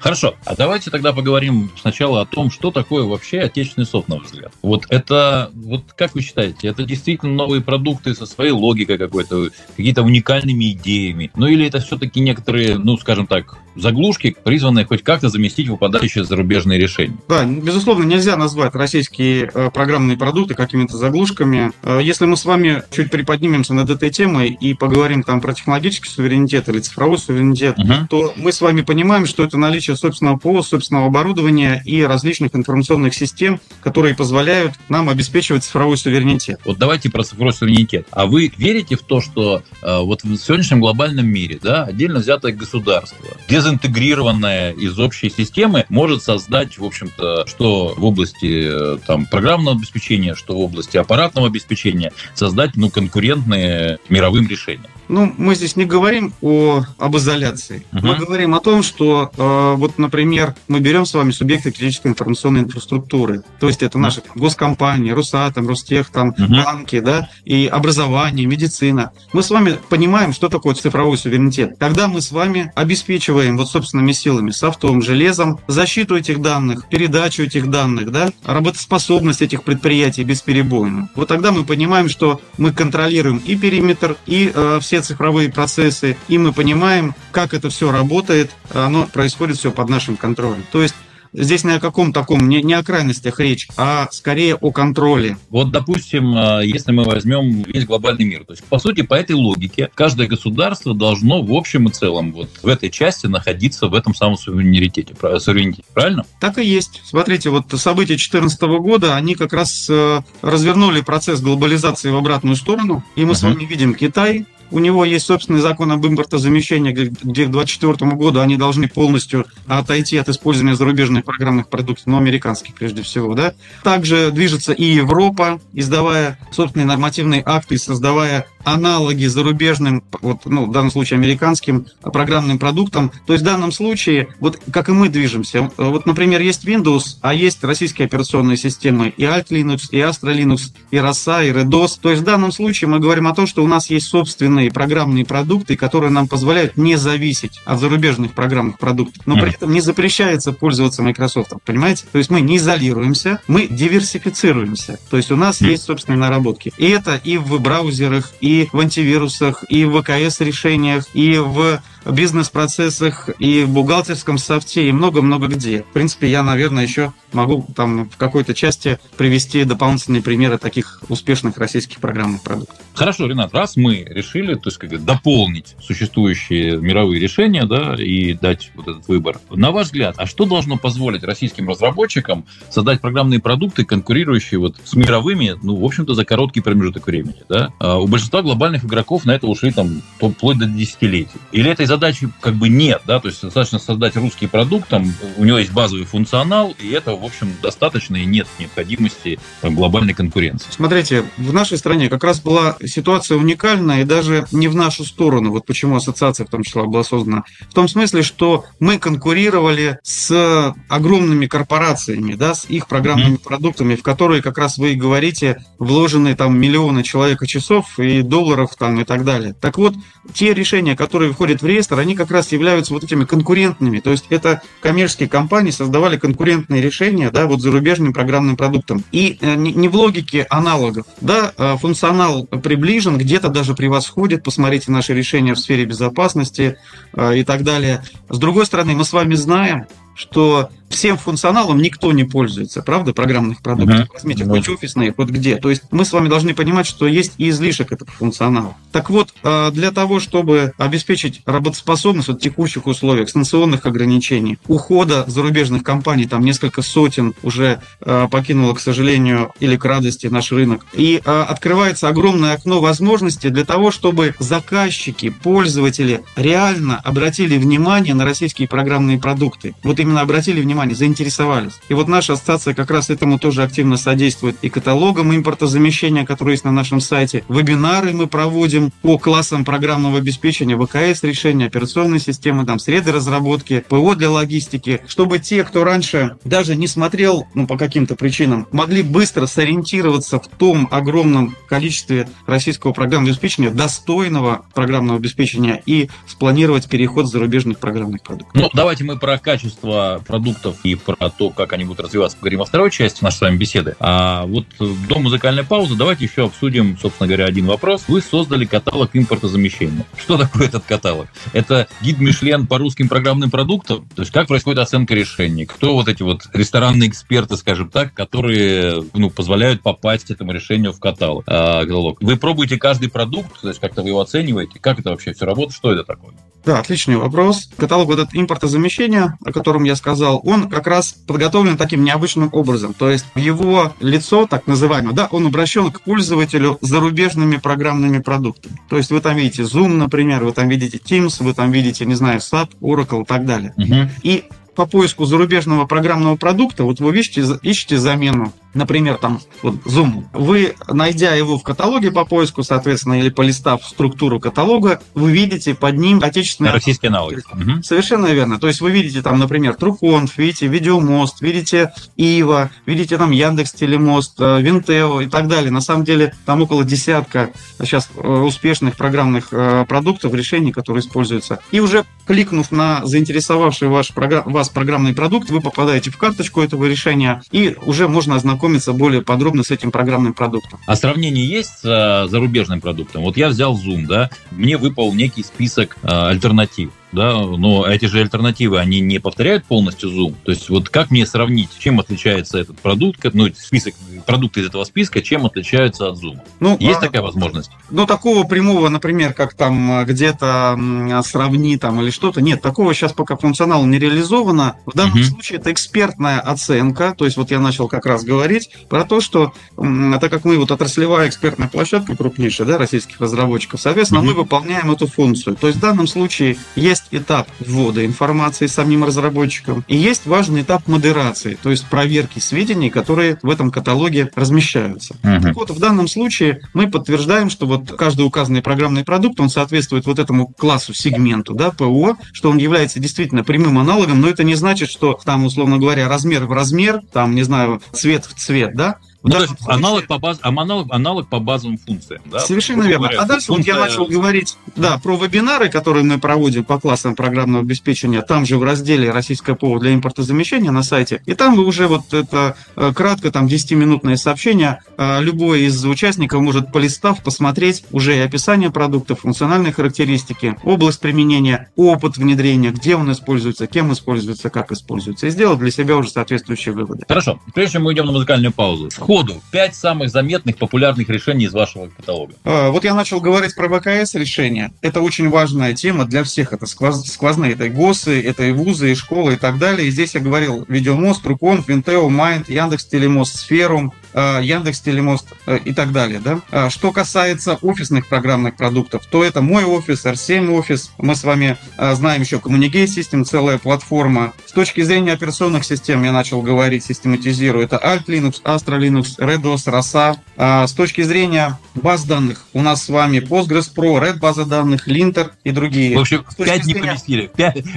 Хорошо. 0.00 0.34
А 0.44 0.56
давайте 0.56 0.90
тогда 0.90 1.12
поговорим 1.12 1.70
сначала 1.80 2.22
о 2.22 2.26
том, 2.26 2.50
что 2.50 2.70
такое 2.70 3.04
вообще 3.04 3.40
отечественный 3.40 3.86
софт, 3.86 4.08
на 4.08 4.16
ваш 4.16 4.26
взгляд. 4.26 4.52
Вот 4.62 4.86
это, 4.88 5.50
вот 5.54 5.92
как 5.96 6.14
вы 6.14 6.22
считаете, 6.22 6.68
это 6.68 6.84
действительно 6.84 7.32
новые 7.32 7.62
продукты 7.62 8.14
со 8.14 8.26
своей 8.26 8.52
логикой 8.52 8.98
какой-то, 8.98 9.50
какие-то 9.76 10.02
уникальными 10.02 10.72
идеями? 10.72 11.30
Ну 11.36 11.46
или 11.46 11.66
это 11.66 11.80
все-таки 11.80 12.20
некоторые, 12.20 12.78
ну, 12.78 12.96
скажем 12.96 13.26
так, 13.26 13.58
заглушки, 13.76 14.36
призванные 14.44 14.84
хоть 14.84 15.02
как-то 15.02 15.28
заместить 15.28 15.68
выпадающие 15.68 16.24
зарубежные 16.24 16.78
решения? 16.78 17.16
Да, 17.28 17.44
безусловно, 17.44 18.04
нельзя 18.04 18.36
назвать 18.36 18.74
российские 18.74 19.50
э, 19.52 19.70
программные 19.70 20.16
продукты 20.16 20.54
какими-то 20.54 20.96
заглушками. 20.96 21.72
Э, 21.82 22.00
если 22.02 22.26
мы 22.26 22.36
с 22.36 22.44
вами 22.44 22.82
чуть 22.90 23.10
приподнимемся 23.10 23.74
над 23.74 23.90
этой 23.90 24.10
темой 24.10 24.56
и 24.64 24.72
поговорим 24.72 25.22
там 25.22 25.42
про 25.42 25.52
технологический 25.52 26.08
суверенитет 26.08 26.70
или 26.70 26.78
цифровой 26.78 27.18
суверенитет, 27.18 27.78
угу. 27.78 27.92
то 28.08 28.32
мы 28.36 28.50
с 28.50 28.62
вами 28.62 28.80
понимаем, 28.80 29.26
что 29.26 29.44
это 29.44 29.58
наличие 29.58 29.94
собственного 29.94 30.38
ПО, 30.38 30.62
собственного 30.62 31.06
оборудования 31.08 31.82
и 31.84 32.02
различных 32.02 32.54
информационных 32.54 33.14
систем, 33.14 33.60
которые 33.82 34.14
позволяют 34.14 34.72
нам 34.88 35.10
обеспечивать 35.10 35.64
цифровой 35.64 35.98
суверенитет. 35.98 36.60
Вот 36.64 36.78
давайте 36.78 37.10
про 37.10 37.24
цифровой 37.24 37.52
суверенитет. 37.52 38.06
А 38.10 38.24
вы 38.24 38.50
верите 38.56 38.96
в 38.96 39.02
то, 39.02 39.20
что 39.20 39.62
э, 39.82 39.98
вот 39.98 40.24
в 40.24 40.36
сегодняшнем 40.38 40.80
глобальном 40.80 41.26
мире, 41.26 41.58
да, 41.62 41.84
отдельно 41.84 42.20
взятое 42.20 42.52
государство, 42.52 43.26
дезинтегрированное 43.50 44.72
из 44.72 44.98
общей 44.98 45.28
системы, 45.28 45.84
может 45.90 46.22
создать, 46.22 46.78
в 46.78 46.84
общем-то, 46.84 47.46
что 47.46 47.94
в 47.96 48.04
области 48.04 48.94
э, 48.94 48.98
там 49.06 49.26
программного 49.26 49.76
обеспечения, 49.76 50.34
что 50.34 50.54
в 50.56 50.60
области 50.60 50.96
аппаратного 50.96 51.48
обеспечения, 51.48 52.12
создать 52.34 52.76
ну, 52.76 52.88
конкурентные 52.88 53.98
мировым 54.08 54.46
решениям? 54.54 54.90
Ну, 55.08 55.32
мы 55.36 55.54
здесь 55.54 55.76
не 55.76 55.84
говорим 55.84 56.32
о, 56.40 56.82
об 56.98 57.16
изоляции. 57.16 57.84
Uh-huh. 57.92 58.00
Мы 58.02 58.16
говорим 58.16 58.54
о 58.54 58.60
том, 58.60 58.82
что, 58.82 59.30
э, 59.36 59.74
вот, 59.76 59.98
например, 59.98 60.54
мы 60.68 60.80
берем 60.80 61.06
с 61.06 61.14
вами 61.14 61.30
субъекты 61.30 61.70
критической 61.70 62.10
информационной 62.10 62.60
инфраструктуры. 62.60 63.42
То 63.60 63.68
есть 63.68 63.82
это 63.82 63.98
наши 63.98 64.20
там, 64.20 64.32
госкомпании, 64.36 65.10
Росатом, 65.10 65.68
Ростех, 65.68 66.10
там, 66.10 66.30
uh-huh. 66.30 66.64
банки, 66.64 67.00
да, 67.00 67.28
и 67.44 67.66
образование, 67.66 68.46
медицина. 68.46 69.12
Мы 69.32 69.42
с 69.42 69.50
вами 69.50 69.76
понимаем, 69.88 70.32
что 70.32 70.48
такое 70.48 70.74
цифровой 70.74 71.18
суверенитет. 71.18 71.76
Когда 71.78 72.08
мы 72.08 72.20
с 72.20 72.32
вами 72.32 72.72
обеспечиваем 72.74 73.56
вот 73.56 73.68
собственными 73.68 74.12
силами, 74.12 74.50
софтом, 74.50 75.02
железом, 75.02 75.60
защиту 75.66 76.16
этих 76.16 76.40
данных, 76.40 76.88
передачу 76.88 77.42
этих 77.42 77.70
данных, 77.70 78.10
да, 78.10 78.30
работоспособность 78.44 79.42
этих 79.42 79.62
предприятий 79.62 80.24
бесперебойно. 80.24 81.10
Вот 81.14 81.28
тогда 81.28 81.52
мы 81.52 81.64
понимаем, 81.64 82.08
что 82.08 82.40
мы 82.58 82.72
контролируем 82.72 83.38
и 83.38 83.56
периметр, 83.56 84.16
и 84.26 84.50
э, 84.54 84.78
все 84.80 84.93
цифровые 85.02 85.50
процессы, 85.50 86.16
и 86.28 86.38
мы 86.38 86.52
понимаем, 86.52 87.14
как 87.32 87.54
это 87.54 87.70
все 87.70 87.90
работает, 87.90 88.50
оно 88.72 89.06
происходит 89.06 89.56
все 89.56 89.70
под 89.70 89.88
нашим 89.88 90.16
контролем. 90.16 90.64
То 90.72 90.82
есть 90.82 90.94
Здесь 91.36 91.64
не 91.64 91.72
о 91.72 91.80
каком 91.80 92.12
таком, 92.12 92.48
не, 92.48 92.62
не 92.62 92.74
о 92.74 92.84
крайностях 92.84 93.40
речь, 93.40 93.66
а 93.76 94.08
скорее 94.12 94.54
о 94.54 94.70
контроле. 94.70 95.36
Вот, 95.50 95.72
допустим, 95.72 96.32
э, 96.36 96.60
если 96.64 96.92
мы 96.92 97.02
возьмем 97.02 97.62
весь 97.62 97.84
глобальный 97.84 98.24
мир, 98.24 98.44
то 98.44 98.52
есть, 98.52 98.62
по 98.64 98.78
сути, 98.78 99.02
по 99.02 99.14
этой 99.14 99.32
логике, 99.32 99.90
каждое 99.96 100.28
государство 100.28 100.94
должно 100.94 101.42
в 101.42 101.52
общем 101.52 101.88
и 101.88 101.92
целом 101.92 102.32
вот 102.32 102.50
в 102.62 102.68
этой 102.68 102.88
части 102.88 103.26
находиться 103.26 103.88
в 103.88 103.94
этом 103.94 104.14
самом 104.14 104.36
суверенитете, 104.36 105.16
суверенитете 105.40 105.82
правильно? 105.92 106.24
Так 106.38 106.58
и 106.58 106.64
есть. 106.64 107.02
Смотрите, 107.04 107.50
вот 107.50 107.64
события 107.72 108.14
2014 108.14 108.60
года, 108.62 109.16
они 109.16 109.34
как 109.34 109.52
раз 109.52 109.88
э, 109.90 110.20
развернули 110.40 111.00
процесс 111.00 111.40
глобализации 111.40 112.10
в 112.10 112.16
обратную 112.16 112.54
сторону, 112.54 113.02
и 113.16 113.24
мы 113.24 113.32
uh-huh. 113.32 113.34
с 113.34 113.42
вами 113.42 113.64
видим 113.64 113.94
Китай, 113.94 114.46
у 114.70 114.78
него 114.78 115.04
есть 115.04 115.26
собственный 115.26 115.60
закон 115.60 115.92
об 115.92 116.06
импортозамещении, 116.06 116.92
где 116.92 117.46
к 117.46 117.50
2024 117.50 118.12
году 118.12 118.40
они 118.40 118.56
должны 118.56 118.88
полностью 118.88 119.46
отойти 119.66 120.16
от 120.16 120.28
использования 120.28 120.74
зарубежных 120.74 121.24
программных 121.24 121.68
продуктов, 121.68 122.06
но 122.06 122.18
американских 122.18 122.74
прежде 122.74 123.02
всего. 123.02 123.34
Да? 123.34 123.54
Также 123.82 124.30
движется 124.30 124.72
и 124.72 124.84
Европа, 124.84 125.60
издавая 125.72 126.38
собственные 126.50 126.86
нормативные 126.86 127.42
акты, 127.44 127.78
создавая 127.78 128.46
аналоги 128.64 129.26
зарубежным, 129.26 130.02
вот, 130.20 130.44
ну, 130.44 130.66
в 130.66 130.72
данном 130.72 130.90
случае 130.90 131.18
американским 131.18 131.86
программным 132.02 132.58
продуктам. 132.58 133.12
То 133.26 133.32
есть 133.32 133.42
в 133.42 133.46
данном 133.46 133.72
случае, 133.72 134.28
вот 134.40 134.60
как 134.72 134.88
и 134.88 134.92
мы 134.92 135.08
движемся, 135.08 135.70
вот, 135.76 136.06
например, 136.06 136.40
есть 136.40 136.64
Windows, 136.64 137.16
а 137.20 137.34
есть 137.34 137.62
российские 137.62 138.06
операционные 138.06 138.56
системы 138.56 139.12
и 139.16 139.22
Alt 139.24 139.48
Linux, 139.48 139.88
и 139.90 139.98
Astra 139.98 140.34
Linux, 140.34 140.72
и 140.90 140.96
ROSA, 140.96 141.48
и 141.48 141.52
REDOS. 141.52 141.98
То 142.00 142.10
есть 142.10 142.22
в 142.22 142.24
данном 142.24 142.52
случае 142.52 142.88
мы 142.88 142.98
говорим 142.98 143.26
о 143.26 143.34
том, 143.34 143.46
что 143.46 143.62
у 143.62 143.66
нас 143.66 143.90
есть 143.90 144.06
собственные 144.06 144.70
программные 144.70 145.24
продукты, 145.24 145.76
которые 145.76 146.10
нам 146.10 146.28
позволяют 146.28 146.76
не 146.76 146.96
зависеть 146.96 147.60
от 147.64 147.80
зарубежных 147.80 148.32
программных 148.32 148.78
продуктов, 148.78 149.26
но 149.26 149.36
при 149.36 149.50
этом 149.50 149.72
не 149.72 149.80
запрещается 149.80 150.52
пользоваться 150.52 151.02
Microsoft, 151.02 151.52
понимаете? 151.64 152.04
То 152.10 152.18
есть 152.18 152.30
мы 152.30 152.40
не 152.40 152.56
изолируемся, 152.56 153.40
мы 153.46 153.66
диверсифицируемся. 153.66 154.98
То 155.10 155.16
есть 155.16 155.30
у 155.30 155.36
нас 155.36 155.60
есть 155.60 155.84
собственные 155.84 156.18
наработки. 156.18 156.72
И 156.78 156.88
это 156.88 157.20
и 157.22 157.36
в 157.36 157.58
браузерах, 157.60 158.32
и 158.40 158.53
в 158.72 158.80
антивирусах, 158.80 159.64
и 159.68 159.84
в 159.84 160.02
ВКС 160.02 160.40
решениях, 160.40 161.04
и 161.14 161.38
в 161.38 161.80
бизнес-процессах, 162.12 163.30
и 163.38 163.64
в 163.64 163.70
бухгалтерском 163.70 164.38
софте, 164.38 164.88
и 164.88 164.92
много-много 164.92 165.46
где. 165.48 165.82
В 165.82 165.92
принципе, 165.92 166.30
я, 166.30 166.42
наверное, 166.42 166.82
еще 166.82 167.12
могу 167.32 167.66
там 167.74 168.08
в 168.08 168.16
какой-то 168.16 168.54
части 168.54 168.98
привести 169.16 169.64
дополнительные 169.64 170.22
примеры 170.22 170.58
таких 170.58 171.02
успешных 171.08 171.58
российских 171.58 171.98
программных 171.98 172.42
продуктов. 172.42 172.76
Хорошо, 172.94 173.26
Ренат, 173.26 173.52
раз 173.52 173.76
мы 173.76 174.04
решили, 174.08 174.54
то 174.54 174.68
есть 174.68 174.78
как 174.78 175.04
дополнить 175.04 175.74
существующие 175.82 176.76
мировые 176.76 177.20
решения, 177.20 177.64
да, 177.64 177.96
и 177.96 178.34
дать 178.34 178.70
вот 178.74 178.88
этот 178.88 179.08
выбор, 179.08 179.38
на 179.50 179.72
ваш 179.72 179.86
взгляд, 179.86 180.14
а 180.18 180.26
что 180.26 180.44
должно 180.44 180.76
позволить 180.76 181.24
российским 181.24 181.68
разработчикам 181.68 182.44
создать 182.70 183.00
программные 183.00 183.40
продукты, 183.40 183.84
конкурирующие 183.84 184.60
вот 184.60 184.76
с 184.84 184.94
мировыми, 184.94 185.54
ну, 185.62 185.76
в 185.76 185.84
общем-то, 185.84 186.14
за 186.14 186.24
короткий 186.24 186.60
промежуток 186.60 187.06
времени, 187.06 187.42
да? 187.48 187.72
А 187.78 187.98
у 187.98 188.06
большинства 188.06 188.42
глобальных 188.42 188.84
игроков 188.84 189.24
на 189.24 189.32
это 189.32 189.46
ушли 189.46 189.72
там 189.72 190.02
вплоть 190.16 190.58
до 190.58 190.66
десятилетий. 190.66 191.38
Или 191.52 191.70
этой 191.70 191.86
задачи 191.94 192.28
как 192.40 192.54
бы 192.54 192.68
нет, 192.68 193.02
да, 193.06 193.20
то 193.20 193.28
есть 193.28 193.42
достаточно 193.42 193.78
создать 193.78 194.16
русский 194.16 194.46
продукт, 194.46 194.88
там 194.88 195.12
у 195.36 195.44
него 195.44 195.58
есть 195.58 195.72
базовый 195.72 196.04
функционал, 196.04 196.74
и 196.78 196.90
это, 196.90 197.12
в 197.12 197.24
общем, 197.24 197.52
достаточно, 197.62 198.16
и 198.16 198.24
нет 198.24 198.46
необходимости 198.58 199.38
там, 199.60 199.74
глобальной 199.74 200.14
конкуренции. 200.14 200.66
Смотрите, 200.70 201.24
в 201.36 201.52
нашей 201.52 201.78
стране 201.78 202.08
как 202.08 202.24
раз 202.24 202.40
была 202.40 202.76
ситуация 202.84 203.38
уникальная, 203.38 204.02
и 204.02 204.04
даже 204.04 204.46
не 204.52 204.68
в 204.68 204.74
нашу 204.74 205.04
сторону, 205.04 205.50
вот 205.50 205.66
почему 205.66 205.96
ассоциация 205.96 206.46
в 206.46 206.50
том 206.50 206.62
числе 206.62 206.82
была 206.82 207.04
создана, 207.04 207.44
в 207.70 207.74
том 207.74 207.88
смысле, 207.88 208.22
что 208.22 208.64
мы 208.80 208.98
конкурировали 208.98 209.98
с 210.02 210.74
огромными 210.88 211.46
корпорациями, 211.46 212.34
да, 212.34 212.54
с 212.54 212.64
их 212.64 212.88
программными 212.88 213.36
mm-hmm. 213.36 213.44
продуктами, 213.44 213.94
в 213.94 214.02
которые 214.02 214.42
как 214.42 214.58
раз 214.58 214.78
вы 214.78 214.92
и 214.92 214.96
говорите, 214.96 215.64
вложены 215.78 216.34
там 216.34 216.58
миллионы 216.58 217.02
человека 217.02 217.46
часов 217.46 217.98
и 217.98 218.22
долларов 218.22 218.74
там 218.76 219.00
и 219.00 219.04
так 219.04 219.24
далее. 219.24 219.54
Так 219.60 219.78
вот, 219.78 219.94
те 220.32 220.54
решения, 220.54 220.96
которые 220.96 221.32
входят 221.32 221.62
в 221.62 221.66
реестр, 221.84 221.98
они 221.98 222.14
как 222.14 222.30
раз 222.30 222.52
являются 222.52 222.92
вот 222.92 223.04
этими 223.04 223.24
конкурентными. 223.24 224.00
То 224.00 224.10
есть 224.10 224.26
это 224.30 224.62
коммерческие 224.80 225.28
компании 225.28 225.70
создавали 225.70 226.16
конкурентные 226.16 226.82
решения, 226.82 227.30
да, 227.30 227.46
вот 227.46 227.60
зарубежным 227.60 228.12
программным 228.12 228.56
продуктам. 228.56 229.04
И 229.12 229.38
э, 229.40 229.54
не 229.54 229.88
в 229.88 229.94
логике 229.94 230.46
аналогов, 230.50 231.06
да, 231.20 231.52
а 231.56 231.76
функционал 231.76 232.44
приближен, 232.46 233.18
где-то 233.18 233.48
даже 233.48 233.74
превосходит. 233.74 234.42
Посмотрите 234.42 234.90
наши 234.90 235.14
решения 235.14 235.54
в 235.54 235.58
сфере 235.58 235.84
безопасности 235.84 236.76
э, 237.12 237.38
и 237.38 237.44
так 237.44 237.62
далее. 237.62 238.02
С 238.28 238.38
другой 238.38 238.66
стороны, 238.66 238.94
мы 238.94 239.04
с 239.04 239.12
вами 239.12 239.34
знаем, 239.34 239.86
что 240.14 240.70
всем 240.94 241.18
функционалом 241.18 241.80
никто 241.80 242.12
не 242.12 242.24
пользуется, 242.24 242.82
правда, 242.82 243.12
программных 243.12 243.60
продуктов. 243.60 244.00
Uh-huh. 244.00 244.14
Возьмите 244.14 244.44
хоть 244.44 244.68
офисные, 244.68 245.12
хоть 245.12 245.28
где. 245.28 245.56
То 245.56 245.70
есть 245.70 245.82
мы 245.90 246.04
с 246.04 246.12
вами 246.12 246.28
должны 246.28 246.54
понимать, 246.54 246.86
что 246.86 247.06
есть 247.06 247.34
и 247.38 247.50
излишек 247.50 247.92
этого 247.92 248.10
функционала. 248.10 248.76
Так 248.92 249.10
вот, 249.10 249.34
а, 249.42 249.70
для 249.70 249.90
того, 249.90 250.20
чтобы 250.20 250.72
обеспечить 250.78 251.42
работоспособность 251.46 252.28
в 252.28 252.38
текущих 252.38 252.86
условиях, 252.86 253.28
санкционных 253.28 253.86
ограничений, 253.86 254.58
ухода 254.68 255.24
зарубежных 255.26 255.82
компаний, 255.82 256.26
там 256.26 256.44
несколько 256.44 256.82
сотен 256.82 257.34
уже 257.42 257.80
а, 258.00 258.28
покинуло, 258.28 258.74
к 258.74 258.80
сожалению, 258.80 259.52
или 259.60 259.76
к 259.76 259.84
радости 259.84 260.28
наш 260.28 260.52
рынок, 260.52 260.86
и 260.92 261.20
а, 261.24 261.44
открывается 261.44 262.08
огромное 262.08 262.54
окно 262.54 262.80
возможностей 262.80 263.50
для 263.50 263.64
того, 263.64 263.90
чтобы 263.90 264.34
заказчики, 264.38 265.30
пользователи 265.30 266.22
реально 266.36 267.00
обратили 267.00 267.58
внимание 267.58 268.14
на 268.14 268.24
российские 268.24 268.68
программные 268.68 269.18
продукты. 269.18 269.74
Вот 269.82 269.98
именно 269.98 270.20
обратили 270.20 270.60
внимание 270.60 270.83
внимание, 270.84 270.94
заинтересовались. 270.96 271.80
И 271.88 271.94
вот 271.94 272.08
наша 272.08 272.34
ассоциация 272.34 272.74
как 272.74 272.90
раз 272.90 273.10
этому 273.10 273.38
тоже 273.38 273.62
активно 273.62 273.96
содействует. 273.96 274.56
И 274.62 274.68
каталогом 274.68 275.34
импортозамещения, 275.34 276.24
который 276.24 276.52
есть 276.52 276.64
на 276.64 276.72
нашем 276.72 277.00
сайте, 277.00 277.44
вебинары 277.48 278.12
мы 278.12 278.26
проводим 278.26 278.90
по 279.02 279.18
классам 279.18 279.64
программного 279.64 280.18
обеспечения, 280.18 280.76
ВКС 280.76 281.22
решения, 281.22 281.66
операционной 281.66 282.20
системы, 282.20 282.64
там, 282.64 282.78
среды 282.78 283.12
разработки, 283.12 283.84
ПО 283.88 284.14
для 284.14 284.30
логистики, 284.30 285.00
чтобы 285.06 285.38
те, 285.38 285.64
кто 285.64 285.84
раньше 285.84 286.36
даже 286.44 286.76
не 286.76 286.86
смотрел, 286.86 287.46
ну, 287.54 287.66
по 287.66 287.76
каким-то 287.76 288.14
причинам, 288.14 288.66
могли 288.72 289.02
быстро 289.02 289.46
сориентироваться 289.46 290.38
в 290.38 290.48
том 290.48 290.88
огромном 290.90 291.56
количестве 291.68 292.28
российского 292.46 292.92
программного 292.92 293.32
обеспечения, 293.32 293.70
достойного 293.70 294.66
программного 294.74 295.18
обеспечения 295.18 295.82
и 295.86 296.08
спланировать 296.26 296.88
переход 296.88 297.28
зарубежных 297.28 297.78
программных 297.78 298.22
продуктов. 298.22 298.54
Ну, 298.54 298.70
давайте 298.72 299.04
мы 299.04 299.18
про 299.18 299.38
качество 299.38 300.22
продукта 300.26 300.63
продуктов 300.64 300.84
и 300.84 300.94
про 300.94 301.30
то, 301.30 301.50
как 301.50 301.72
они 301.72 301.84
будут 301.84 302.06
развиваться, 302.06 302.36
поговорим 302.36 302.60
во 302.60 302.64
второй 302.64 302.90
части 302.90 303.22
нашей 303.22 303.36
с 303.36 303.40
вами 303.40 303.56
беседы. 303.56 303.96
А 304.00 304.46
вот 304.46 304.66
до 304.78 305.18
музыкальной 305.18 305.64
паузы 305.64 305.96
давайте 305.96 306.24
еще 306.24 306.46
обсудим, 306.46 306.96
собственно 307.00 307.26
говоря, 307.26 307.46
один 307.46 307.66
вопрос. 307.66 308.04
Вы 308.08 308.20
создали 308.20 308.64
каталог 308.64 309.10
импортозамещения. 309.12 310.06
Что 310.18 310.38
такое 310.38 310.68
этот 310.68 310.84
каталог? 310.84 311.26
Это 311.52 311.88
гид 312.00 312.18
Мишлен 312.18 312.66
по 312.66 312.78
русским 312.78 313.08
программным 313.08 313.50
продуктам? 313.50 314.08
То 314.14 314.22
есть 314.22 314.32
как 314.32 314.48
происходит 314.48 314.78
оценка 314.80 315.14
решений? 315.14 315.66
Кто 315.66 315.94
вот 315.94 316.08
эти 316.08 316.22
вот 316.22 316.42
ресторанные 316.52 317.08
эксперты, 317.08 317.56
скажем 317.56 317.90
так, 317.90 318.14
которые 318.14 319.04
ну, 319.12 319.30
позволяют 319.30 319.82
попасть 319.82 320.30
этому 320.30 320.52
решению 320.52 320.92
в 320.92 321.00
каталог? 321.00 321.44
Каталог? 321.44 322.22
Вы 322.22 322.36
пробуете 322.36 322.78
каждый 322.78 323.10
продукт, 323.10 323.60
то 323.60 323.68
есть 323.68 323.80
как-то 323.80 324.02
вы 324.02 324.08
его 324.08 324.20
оцениваете? 324.20 324.78
Как 324.80 324.98
это 324.98 325.10
вообще 325.10 325.32
все 325.32 325.44
работает? 325.44 325.76
Что 325.76 325.92
это 325.92 326.04
такое? 326.04 326.34
Да, 326.64 326.78
отличный 326.78 327.16
вопрос. 327.16 327.68
Каталог 327.76 328.08
вот 328.08 328.18
этот 328.18 328.34
импортозамещения, 328.34 329.36
о 329.44 329.52
котором 329.52 329.84
я 329.84 329.96
сказал, 329.96 330.40
он 330.44 330.68
как 330.70 330.86
раз 330.86 331.12
подготовлен 331.26 331.76
таким 331.76 332.04
необычным 332.04 332.48
образом. 332.52 332.94
То 332.94 333.10
есть 333.10 333.26
его 333.34 333.92
лицо, 334.00 334.46
так 334.46 334.66
называемое, 334.66 335.14
да, 335.14 335.28
он 335.30 335.46
обращен 335.46 335.90
к 335.90 336.00
пользователю 336.00 336.78
зарубежными 336.80 337.56
программными 337.56 338.18
продуктами. 338.18 338.80
То 338.88 338.96
есть 338.96 339.10
вы 339.10 339.20
там 339.20 339.36
видите 339.36 339.62
Zoom, 339.62 339.88
например, 339.88 340.44
вы 340.44 340.52
там 340.52 340.68
видите 340.68 340.98
Teams, 340.98 341.42
вы 341.42 341.52
там 341.52 341.70
видите, 341.70 342.06
не 342.06 342.14
знаю, 342.14 342.40
SAP, 342.40 342.70
Oracle 342.80 343.22
и 343.22 343.26
так 343.26 343.44
далее. 343.44 343.74
Угу. 343.76 344.10
И 344.22 344.44
по 344.74 344.86
поиску 344.86 345.24
зарубежного 345.24 345.86
программного 345.86 346.36
продукта, 346.36 346.84
вот 346.84 347.00
вы 347.00 347.18
ищете, 347.18 347.58
ищете 347.62 347.98
замену 347.98 348.52
например, 348.74 349.16
там 349.16 349.40
вот 349.62 349.76
Zoom, 349.84 350.24
вы, 350.32 350.74
найдя 350.88 351.34
его 351.34 351.58
в 351.58 351.62
каталоге 351.62 352.10
по 352.10 352.24
поиску, 352.24 352.62
соответственно, 352.62 353.18
или 353.20 353.30
полистав 353.30 353.84
структуру 353.84 354.40
каталога, 354.40 355.00
вы 355.14 355.32
видите 355.32 355.74
под 355.74 355.96
ним 355.96 356.20
отечественные... 356.22 356.72
Российские 356.72 357.08
аналоги. 357.08 357.42
Совершенно 357.82 358.26
верно. 358.26 358.58
То 358.58 358.68
есть 358.68 358.80
вы 358.80 358.90
видите 358.90 359.22
там, 359.22 359.38
например, 359.38 359.74
Труконф, 359.74 360.36
видите 360.38 360.66
Видеомост, 360.66 361.40
видите 361.40 361.92
Ива, 362.16 362.70
видите 362.86 363.16
там 363.16 363.30
Яндекс 363.30 363.72
Телемост, 363.72 364.34
э, 364.40 364.60
Винтео 364.60 365.20
и 365.20 365.26
так 365.26 365.48
далее. 365.48 365.70
На 365.70 365.80
самом 365.80 366.04
деле 366.04 366.34
там 366.44 366.62
около 366.62 366.84
десятка 366.84 367.50
сейчас 367.80 368.10
э, 368.16 368.28
успешных 368.28 368.96
программных 368.96 369.48
э, 369.52 369.84
продуктов, 369.88 370.34
решений, 370.34 370.72
которые 370.72 371.00
используются. 371.02 371.60
И 371.70 371.80
уже 371.80 372.04
кликнув 372.26 372.70
на 372.72 373.04
заинтересовавший 373.04 373.88
ваш, 373.88 374.12
вас 374.14 374.68
программный 374.68 375.14
продукт, 375.14 375.50
вы 375.50 375.60
попадаете 375.60 376.10
в 376.10 376.16
карточку 376.16 376.60
этого 376.60 376.86
решения, 376.86 377.42
и 377.52 377.76
уже 377.84 378.08
можно 378.08 378.36
ознакомиться 378.36 378.63
ознакомиться 378.64 378.92
более 378.94 379.20
подробно 379.20 379.62
с 379.62 379.70
этим 379.70 379.90
программным 379.90 380.32
продуктом. 380.32 380.80
А 380.86 380.96
сравнение 380.96 381.46
есть 381.46 381.80
с 381.80 381.84
э, 381.84 382.28
зарубежным 382.28 382.80
продуктом? 382.80 383.22
Вот 383.22 383.36
я 383.36 383.48
взял 383.48 383.76
Zoom, 383.76 384.06
да, 384.06 384.30
мне 384.50 384.78
выпал 384.78 385.12
некий 385.14 385.42
список 385.42 385.96
э, 386.02 386.08
альтернатив 386.08 386.90
да, 387.14 387.34
но 387.38 387.86
эти 387.86 388.06
же 388.06 388.20
альтернативы, 388.20 388.78
они 388.78 389.00
не 389.00 389.18
повторяют 389.18 389.64
полностью 389.64 390.10
Zoom. 390.10 390.34
То 390.44 390.52
есть 390.52 390.68
вот 390.68 390.88
как 390.88 391.10
мне 391.10 391.26
сравнить, 391.26 391.70
чем 391.78 392.00
отличается 392.00 392.58
этот 392.58 392.78
продукт, 392.78 393.24
ну, 393.32 393.48
список, 393.56 393.94
продукты 394.26 394.60
из 394.60 394.66
этого 394.66 394.84
списка, 394.84 395.22
чем 395.22 395.46
отличаются 395.46 396.08
от 396.08 396.22
Zoom? 396.22 396.38
Ну, 396.60 396.76
Есть 396.80 396.98
а, 396.98 397.02
такая 397.02 397.22
возможность? 397.22 397.70
Ну, 397.90 398.06
такого 398.06 398.44
прямого, 398.44 398.88
например, 398.88 399.32
как 399.32 399.54
там 399.54 400.04
где-то 400.04 400.78
сравни 401.24 401.76
там 401.76 402.00
или 402.00 402.10
что-то, 402.10 402.40
нет, 402.40 402.60
такого 402.60 402.92
сейчас 402.94 403.12
пока 403.12 403.36
функционала 403.36 403.84
не 403.84 403.98
реализовано. 403.98 404.76
В 404.86 404.96
данном 404.96 405.14
угу. 405.14 405.24
случае 405.24 405.58
это 405.58 405.72
экспертная 405.72 406.40
оценка, 406.40 407.14
то 407.16 407.24
есть 407.24 407.36
вот 407.36 407.50
я 407.50 407.60
начал 407.60 407.88
как 407.88 408.06
раз 408.06 408.24
говорить 408.24 408.70
про 408.88 409.04
то, 409.04 409.20
что 409.20 409.52
так 409.76 410.30
как 410.30 410.44
мы 410.44 410.58
вот 410.58 410.70
отраслевая 410.70 411.28
экспертная 411.28 411.68
площадка 411.68 412.16
крупнейшая, 412.16 412.66
да, 412.66 412.78
российских 412.78 413.20
разработчиков, 413.20 413.80
соответственно, 413.80 414.20
угу. 414.20 414.28
мы 414.28 414.34
выполняем 414.34 414.90
эту 414.90 415.06
функцию. 415.06 415.56
То 415.56 415.68
есть 415.68 415.78
в 415.78 415.80
данном 415.80 416.06
случае 416.06 416.56
есть 416.74 417.03
есть 417.10 417.24
этап 417.24 417.48
ввода 417.60 418.04
информации 418.04 418.66
самим 418.66 419.04
разработчикам, 419.04 419.84
и 419.88 419.96
есть 419.96 420.26
важный 420.26 420.62
этап 420.62 420.86
модерации, 420.88 421.58
то 421.60 421.70
есть 421.70 421.86
проверки 421.86 422.38
сведений, 422.38 422.90
которые 422.90 423.38
в 423.42 423.50
этом 423.50 423.70
каталоге 423.70 424.30
размещаются. 424.34 425.16
Uh-huh. 425.22 425.42
Так 425.42 425.56
вот, 425.56 425.70
в 425.70 425.78
данном 425.78 426.08
случае 426.08 426.60
мы 426.72 426.90
подтверждаем, 426.90 427.50
что 427.50 427.66
вот 427.66 427.92
каждый 427.92 428.22
указанный 428.22 428.62
программный 428.62 429.04
продукт, 429.04 429.40
он 429.40 429.48
соответствует 429.48 430.06
вот 430.06 430.18
этому 430.18 430.48
классу, 430.48 430.94
сегменту, 430.94 431.54
да, 431.54 431.70
ПО, 431.70 432.16
что 432.32 432.50
он 432.50 432.58
является 432.58 433.00
действительно 433.00 433.44
прямым 433.44 433.78
аналогом, 433.78 434.20
но 434.20 434.28
это 434.28 434.44
не 434.44 434.54
значит, 434.54 434.90
что 434.90 435.18
там, 435.24 435.44
условно 435.44 435.78
говоря, 435.78 436.08
размер 436.08 436.44
в 436.44 436.52
размер, 436.52 437.00
там, 437.12 437.34
не 437.34 437.42
знаю, 437.42 437.80
цвет 437.92 438.24
в 438.24 438.34
цвет, 438.34 438.74
да, 438.74 438.98
ну, 439.24 439.30
то 439.30 439.40
есть 439.40 439.54
аналог 439.66 440.06
по, 440.06 440.18
баз, 440.18 440.38
аналог, 440.42 440.86
аналог 440.90 441.28
по 441.28 441.40
базовым 441.40 441.78
функциям. 441.78 442.22
Да? 442.26 442.40
Совершенно 442.40 442.82
верно. 442.82 443.08
Говоря, 443.08 443.22
а 443.22 443.24
дальше 443.24 443.46
функция... 443.46 443.74
вот 443.74 443.80
я 443.80 443.86
начал 443.86 444.06
говорить 444.06 444.58
да, 444.76 444.98
про 444.98 445.16
вебинары, 445.16 445.70
которые 445.70 446.04
мы 446.04 446.18
проводим 446.18 446.64
по 446.64 446.78
классам 446.78 447.14
программного 447.16 447.64
обеспечения. 447.64 448.20
Там 448.20 448.44
же 448.44 448.58
в 448.58 448.62
разделе 448.62 449.10
«Российское 449.10 449.54
ПО 449.54 449.78
для 449.78 449.94
импортозамещения» 449.94 450.70
на 450.70 450.82
сайте. 450.82 451.22
И 451.24 451.34
там 451.34 451.54
вы 451.56 451.64
уже 451.64 451.88
вот 451.88 452.12
это 452.12 452.56
э, 452.76 452.92
кратко, 452.94 453.30
там 453.30 453.46
10-минутное 453.46 454.16
сообщение. 454.16 454.80
Э, 454.98 455.22
любой 455.22 455.62
из 455.62 455.82
участников 455.86 456.42
может 456.42 456.70
полистав 456.70 457.22
посмотреть 457.22 457.84
уже 457.92 458.16
и 458.16 458.20
описание 458.20 458.70
продукта, 458.70 459.14
функциональные 459.14 459.72
характеристики, 459.72 460.58
область 460.64 461.00
применения, 461.00 461.70
опыт 461.76 462.18
внедрения, 462.18 462.72
где 462.72 462.94
он 462.94 463.10
используется, 463.10 463.66
кем 463.66 463.90
используется, 463.92 464.50
как 464.50 464.70
используется. 464.70 465.28
И 465.28 465.30
сделать 465.30 465.58
для 465.58 465.70
себя 465.70 465.96
уже 465.96 466.10
соответствующие 466.10 466.74
выводы. 466.74 467.04
Хорошо. 467.08 467.40
Прежде 467.54 467.74
чем 467.74 467.84
мы 467.84 467.94
идем 467.94 468.04
на 468.04 468.12
музыкальную 468.12 468.52
паузу 468.52 468.90
сходу 469.14 469.40
пять 469.52 469.76
самых 469.76 470.10
заметных 470.10 470.56
популярных 470.56 471.08
решений 471.08 471.44
из 471.44 471.52
вашего 471.52 471.88
каталога. 471.88 472.34
А, 472.44 472.70
вот 472.70 472.82
я 472.82 472.94
начал 472.94 473.20
говорить 473.20 473.54
про 473.54 473.68
ВКС 473.68 474.14
решения. 474.14 474.72
Это 474.80 475.00
очень 475.02 475.28
важная 475.28 475.72
тема 475.74 476.04
для 476.04 476.24
всех. 476.24 476.52
Это 476.52 476.66
сквоз, 476.66 477.06
сквозные. 477.06 477.52
Это 477.52 477.66
и 477.66 477.68
ГОСы, 477.68 478.20
это 478.20 478.42
и 478.44 478.50
вузы, 478.50 478.90
и 478.90 478.94
школы, 478.96 479.34
и 479.34 479.36
так 479.36 479.58
далее. 479.58 479.86
И 479.86 479.90
здесь 479.90 480.14
я 480.14 480.20
говорил 480.20 480.64
Видеомост, 480.66 481.22
Трукон, 481.22 481.64
Винтео, 481.66 482.08
Майнд, 482.08 482.48
Яндекс 482.48 482.86
Телемост, 482.86 483.36
Сферум, 483.36 483.92
Яндекс 484.40 484.80
Телемост 484.80 485.26
э, 485.46 485.58
и 485.64 485.72
так 485.72 485.92
далее. 485.92 486.20
Да? 486.20 486.40
А, 486.50 486.70
что 486.70 486.92
касается 486.92 487.58
офисных 487.62 488.08
программных 488.08 488.56
продуктов, 488.56 489.06
то 489.06 489.24
это 489.24 489.42
мой 489.42 489.64
офис, 489.64 490.04
R7 490.04 490.50
офис. 490.50 490.92
Мы 490.98 491.14
с 491.14 491.24
вами 491.24 491.56
знаем 491.78 492.20
еще 492.20 492.36
Communicate 492.36 492.86
System, 492.86 493.24
целая 493.24 493.58
платформа. 493.58 494.32
С 494.46 494.52
точки 494.52 494.82
зрения 494.82 495.12
операционных 495.12 495.64
систем 495.64 496.02
я 496.04 496.12
начал 496.12 496.42
говорить, 496.42 496.84
систематизирую. 496.84 497.64
Это 497.64 497.76
Alt 497.76 498.06
Linux, 498.06 498.42
Astra 498.42 498.78
Linux, 498.78 499.18
RedOS, 499.18 499.66
ROSA. 499.66 500.16
А 500.36 500.66
с 500.66 500.72
точки 500.72 501.02
зрения 501.02 501.58
баз 501.74 502.04
данных 502.04 502.44
у 502.52 502.62
нас 502.62 502.84
с 502.84 502.88
вами 502.88 503.18
Postgres 503.18 503.70
Pro, 503.74 504.00
Red 504.00 504.18
база 504.18 504.44
данных, 504.44 504.88
Linter 504.88 505.30
и 505.44 505.50
другие. 505.50 505.96
В 505.96 506.00
общем, 506.00 506.24
пять 506.38 506.64
не 506.66 506.74
поместили. 506.74 507.30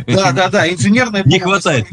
Да, 0.08 0.32
да, 0.32 0.50
да, 0.50 0.70
инженерная 0.72 1.24
Не 1.26 1.40
хватает. 1.40 1.88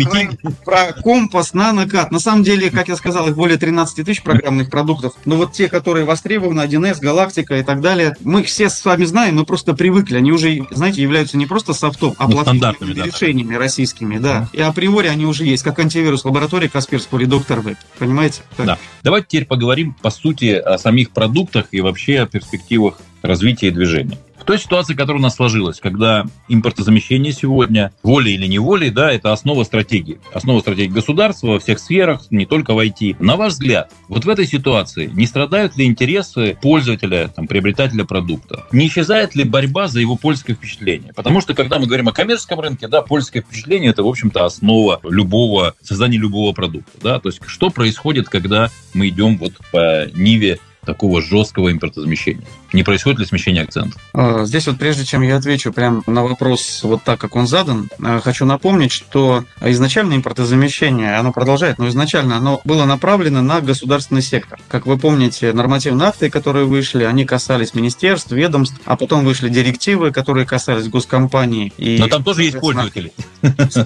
Про 0.65 0.93
компас, 1.03 1.55
нанокат. 1.55 2.11
На 2.11 2.19
самом 2.19 2.43
деле, 2.43 2.71
как 2.71 2.89
я 2.89 2.97
сказал, 2.97 3.29
их 3.29 3.37
более 3.37 3.59
13 3.59 4.05
тысяч 4.05 4.23
программных 4.37 4.71
продуктов. 4.71 5.15
Но 5.25 5.37
вот 5.37 5.53
те, 5.53 5.69
которые 5.69 6.05
востребованы, 6.05 6.61
1С, 6.61 7.01
Галактика 7.01 7.59
и 7.59 7.63
так 7.63 7.81
далее, 7.81 8.17
мы 8.23 8.41
их 8.41 8.47
все 8.47 8.69
с 8.69 8.85
вами 8.85 9.05
знаем, 9.05 9.37
мы 9.37 9.45
просто 9.45 9.75
привыкли. 9.75 10.17
Они 10.17 10.33
уже, 10.33 10.67
знаете, 10.71 11.03
являются 11.03 11.37
не 11.37 11.47
просто 11.47 11.73
софтом, 11.75 12.15
а 12.19 12.29
ну, 12.29 12.33
платформенными 12.33 13.07
решениями 13.07 13.55
российскими. 13.55 14.19
Да. 14.19 14.49
И 14.53 14.61
априори 14.61 15.09
они 15.09 15.27
уже 15.27 15.45
есть, 15.45 15.63
как 15.63 15.79
антивирус 15.79 16.25
лаборатории 16.25 16.69
Касперского 16.69 17.19
или 17.19 17.27
Доктор 17.27 17.61
Веб. 17.61 17.77
Понимаете? 17.99 18.43
Да. 18.59 18.79
Давайте 19.03 19.27
теперь 19.29 19.47
поговорим, 19.47 19.95
по 20.01 20.11
сути, 20.11 20.53
о 20.53 20.79
самих 20.79 21.11
продуктах 21.11 21.67
и 21.71 21.81
вообще 21.81 22.21
о 22.21 22.27
перспективах 22.27 22.99
развития 23.25 23.69
и 23.69 23.71
движения. 23.71 24.19
В 24.39 24.47
той 24.47 24.59
ситуации, 24.59 24.93
которая 24.93 25.21
у 25.21 25.23
нас 25.23 25.37
сложилась, 25.37 25.81
когда 25.81 26.27
импортозамещение 26.49 27.33
сегодня, 27.33 27.95
волей 28.03 28.35
или 28.35 28.47
неволей, 28.47 28.91
да, 28.91 29.11
это 29.11 29.33
основа 29.33 29.65
стратегии. 29.65 30.21
Основа 30.35 30.61
стратегии 30.61 30.93
государства 30.93 31.47
во 31.47 31.59
всех 31.59 31.79
сферах, 31.79 32.27
не 32.29 32.45
только 32.45 32.75
в 32.75 32.79
IT. 32.79 33.17
На 33.21 33.37
ваш 33.37 33.55
взгляд, 33.55 33.91
вот 34.09 34.27
в 34.27 34.29
этой 34.29 34.47
ситуации 34.47 35.11
не 35.15 35.25
страдают 35.25 35.79
ли 35.79 35.87
интересы 35.87 36.59
пользователя, 36.61 37.29
там, 37.29 37.47
приобретателя 37.47 38.05
продукта? 38.05 38.67
Не 38.71 38.89
исчезает 38.89 39.35
ли 39.35 39.45
борьба 39.45 39.89
за 39.89 40.01
его 40.01 40.17
польское 40.17 40.55
впечатление? 40.55 41.15
Потому 41.15 41.41
что, 41.41 41.55
когда 41.55 41.79
мы 41.79 41.87
говорим 41.87 42.09
о 42.09 42.13
коммерческом 42.13 42.61
рынке, 42.61 42.87
да, 42.87 43.01
польское 43.01 43.43
впечатление– 43.43 43.91
это, 43.93 44.03
в 44.03 44.09
общем-то, 44.09 44.45
основа 44.45 45.01
любого, 45.05 45.75
создания 45.81 46.19
любого 46.19 46.53
продукта. 46.53 46.93
Да? 47.03 47.19
То 47.19 47.31
есть, 47.31 47.41
что 47.47 47.71
происходит, 47.71 48.29
когда 48.29 48.71
мы 48.93 49.09
идем 49.09 49.39
вот 49.39 49.55
по 49.73 50.07
ниве 50.13 50.59
такого 50.85 51.23
жесткого 51.23 51.73
импортозамещения? 51.73 52.45
Не 52.75 52.83
происходит 52.83 53.21
ли 53.21 53.27
смещение 53.27 53.63
акцентов? 53.63 54.03
А, 54.13 54.45
здесь 54.45 54.67
вот 54.67 54.79
прежде 54.79 55.05
чем 55.05 55.23
я 55.23 55.37
отвечу 55.37 55.73
прямо 55.73 56.03
на 56.09 56.25
вопрос 56.25 56.81
вот 56.83 57.05
так, 57.05 57.21
как 57.21 57.37
он 57.37 57.47
задан, 57.47 57.89
а, 58.03 58.21
хочу 58.21 58.45
напомнить, 58.47 58.91
что 58.91 59.45
изначально 59.61 60.15
импортозамещение, 60.15 61.17
оно 61.17 61.33
продолжает, 61.33 61.79
но 61.79 61.89
изначально 61.89 62.37
оно 62.37 62.61
было 62.65 62.85
направлено 62.85 63.43
на 63.43 63.61
государственный 63.61 64.23
сектор. 64.23 64.59
Как 64.67 64.87
вы 64.87 64.99
помните, 64.99 65.53
нормативные 65.53 66.09
акты, 66.09 66.31
которые 66.31 66.67
вышли, 66.67 67.05
они 67.05 67.25
касались 67.25 67.75
министерств, 67.75 68.33
ведомств, 68.33 68.81
а 68.87 68.97
потом 68.97 69.25
вышли 69.25 69.49
директивы, 69.49 70.11
которые 70.11 70.45
касались 70.45 70.89
госкомпаний. 70.89 71.73
И, 71.77 71.99
но 72.01 72.09
там 72.09 72.25
тоже 72.25 72.43
есть 72.43 72.59
пользователи. 72.59 73.13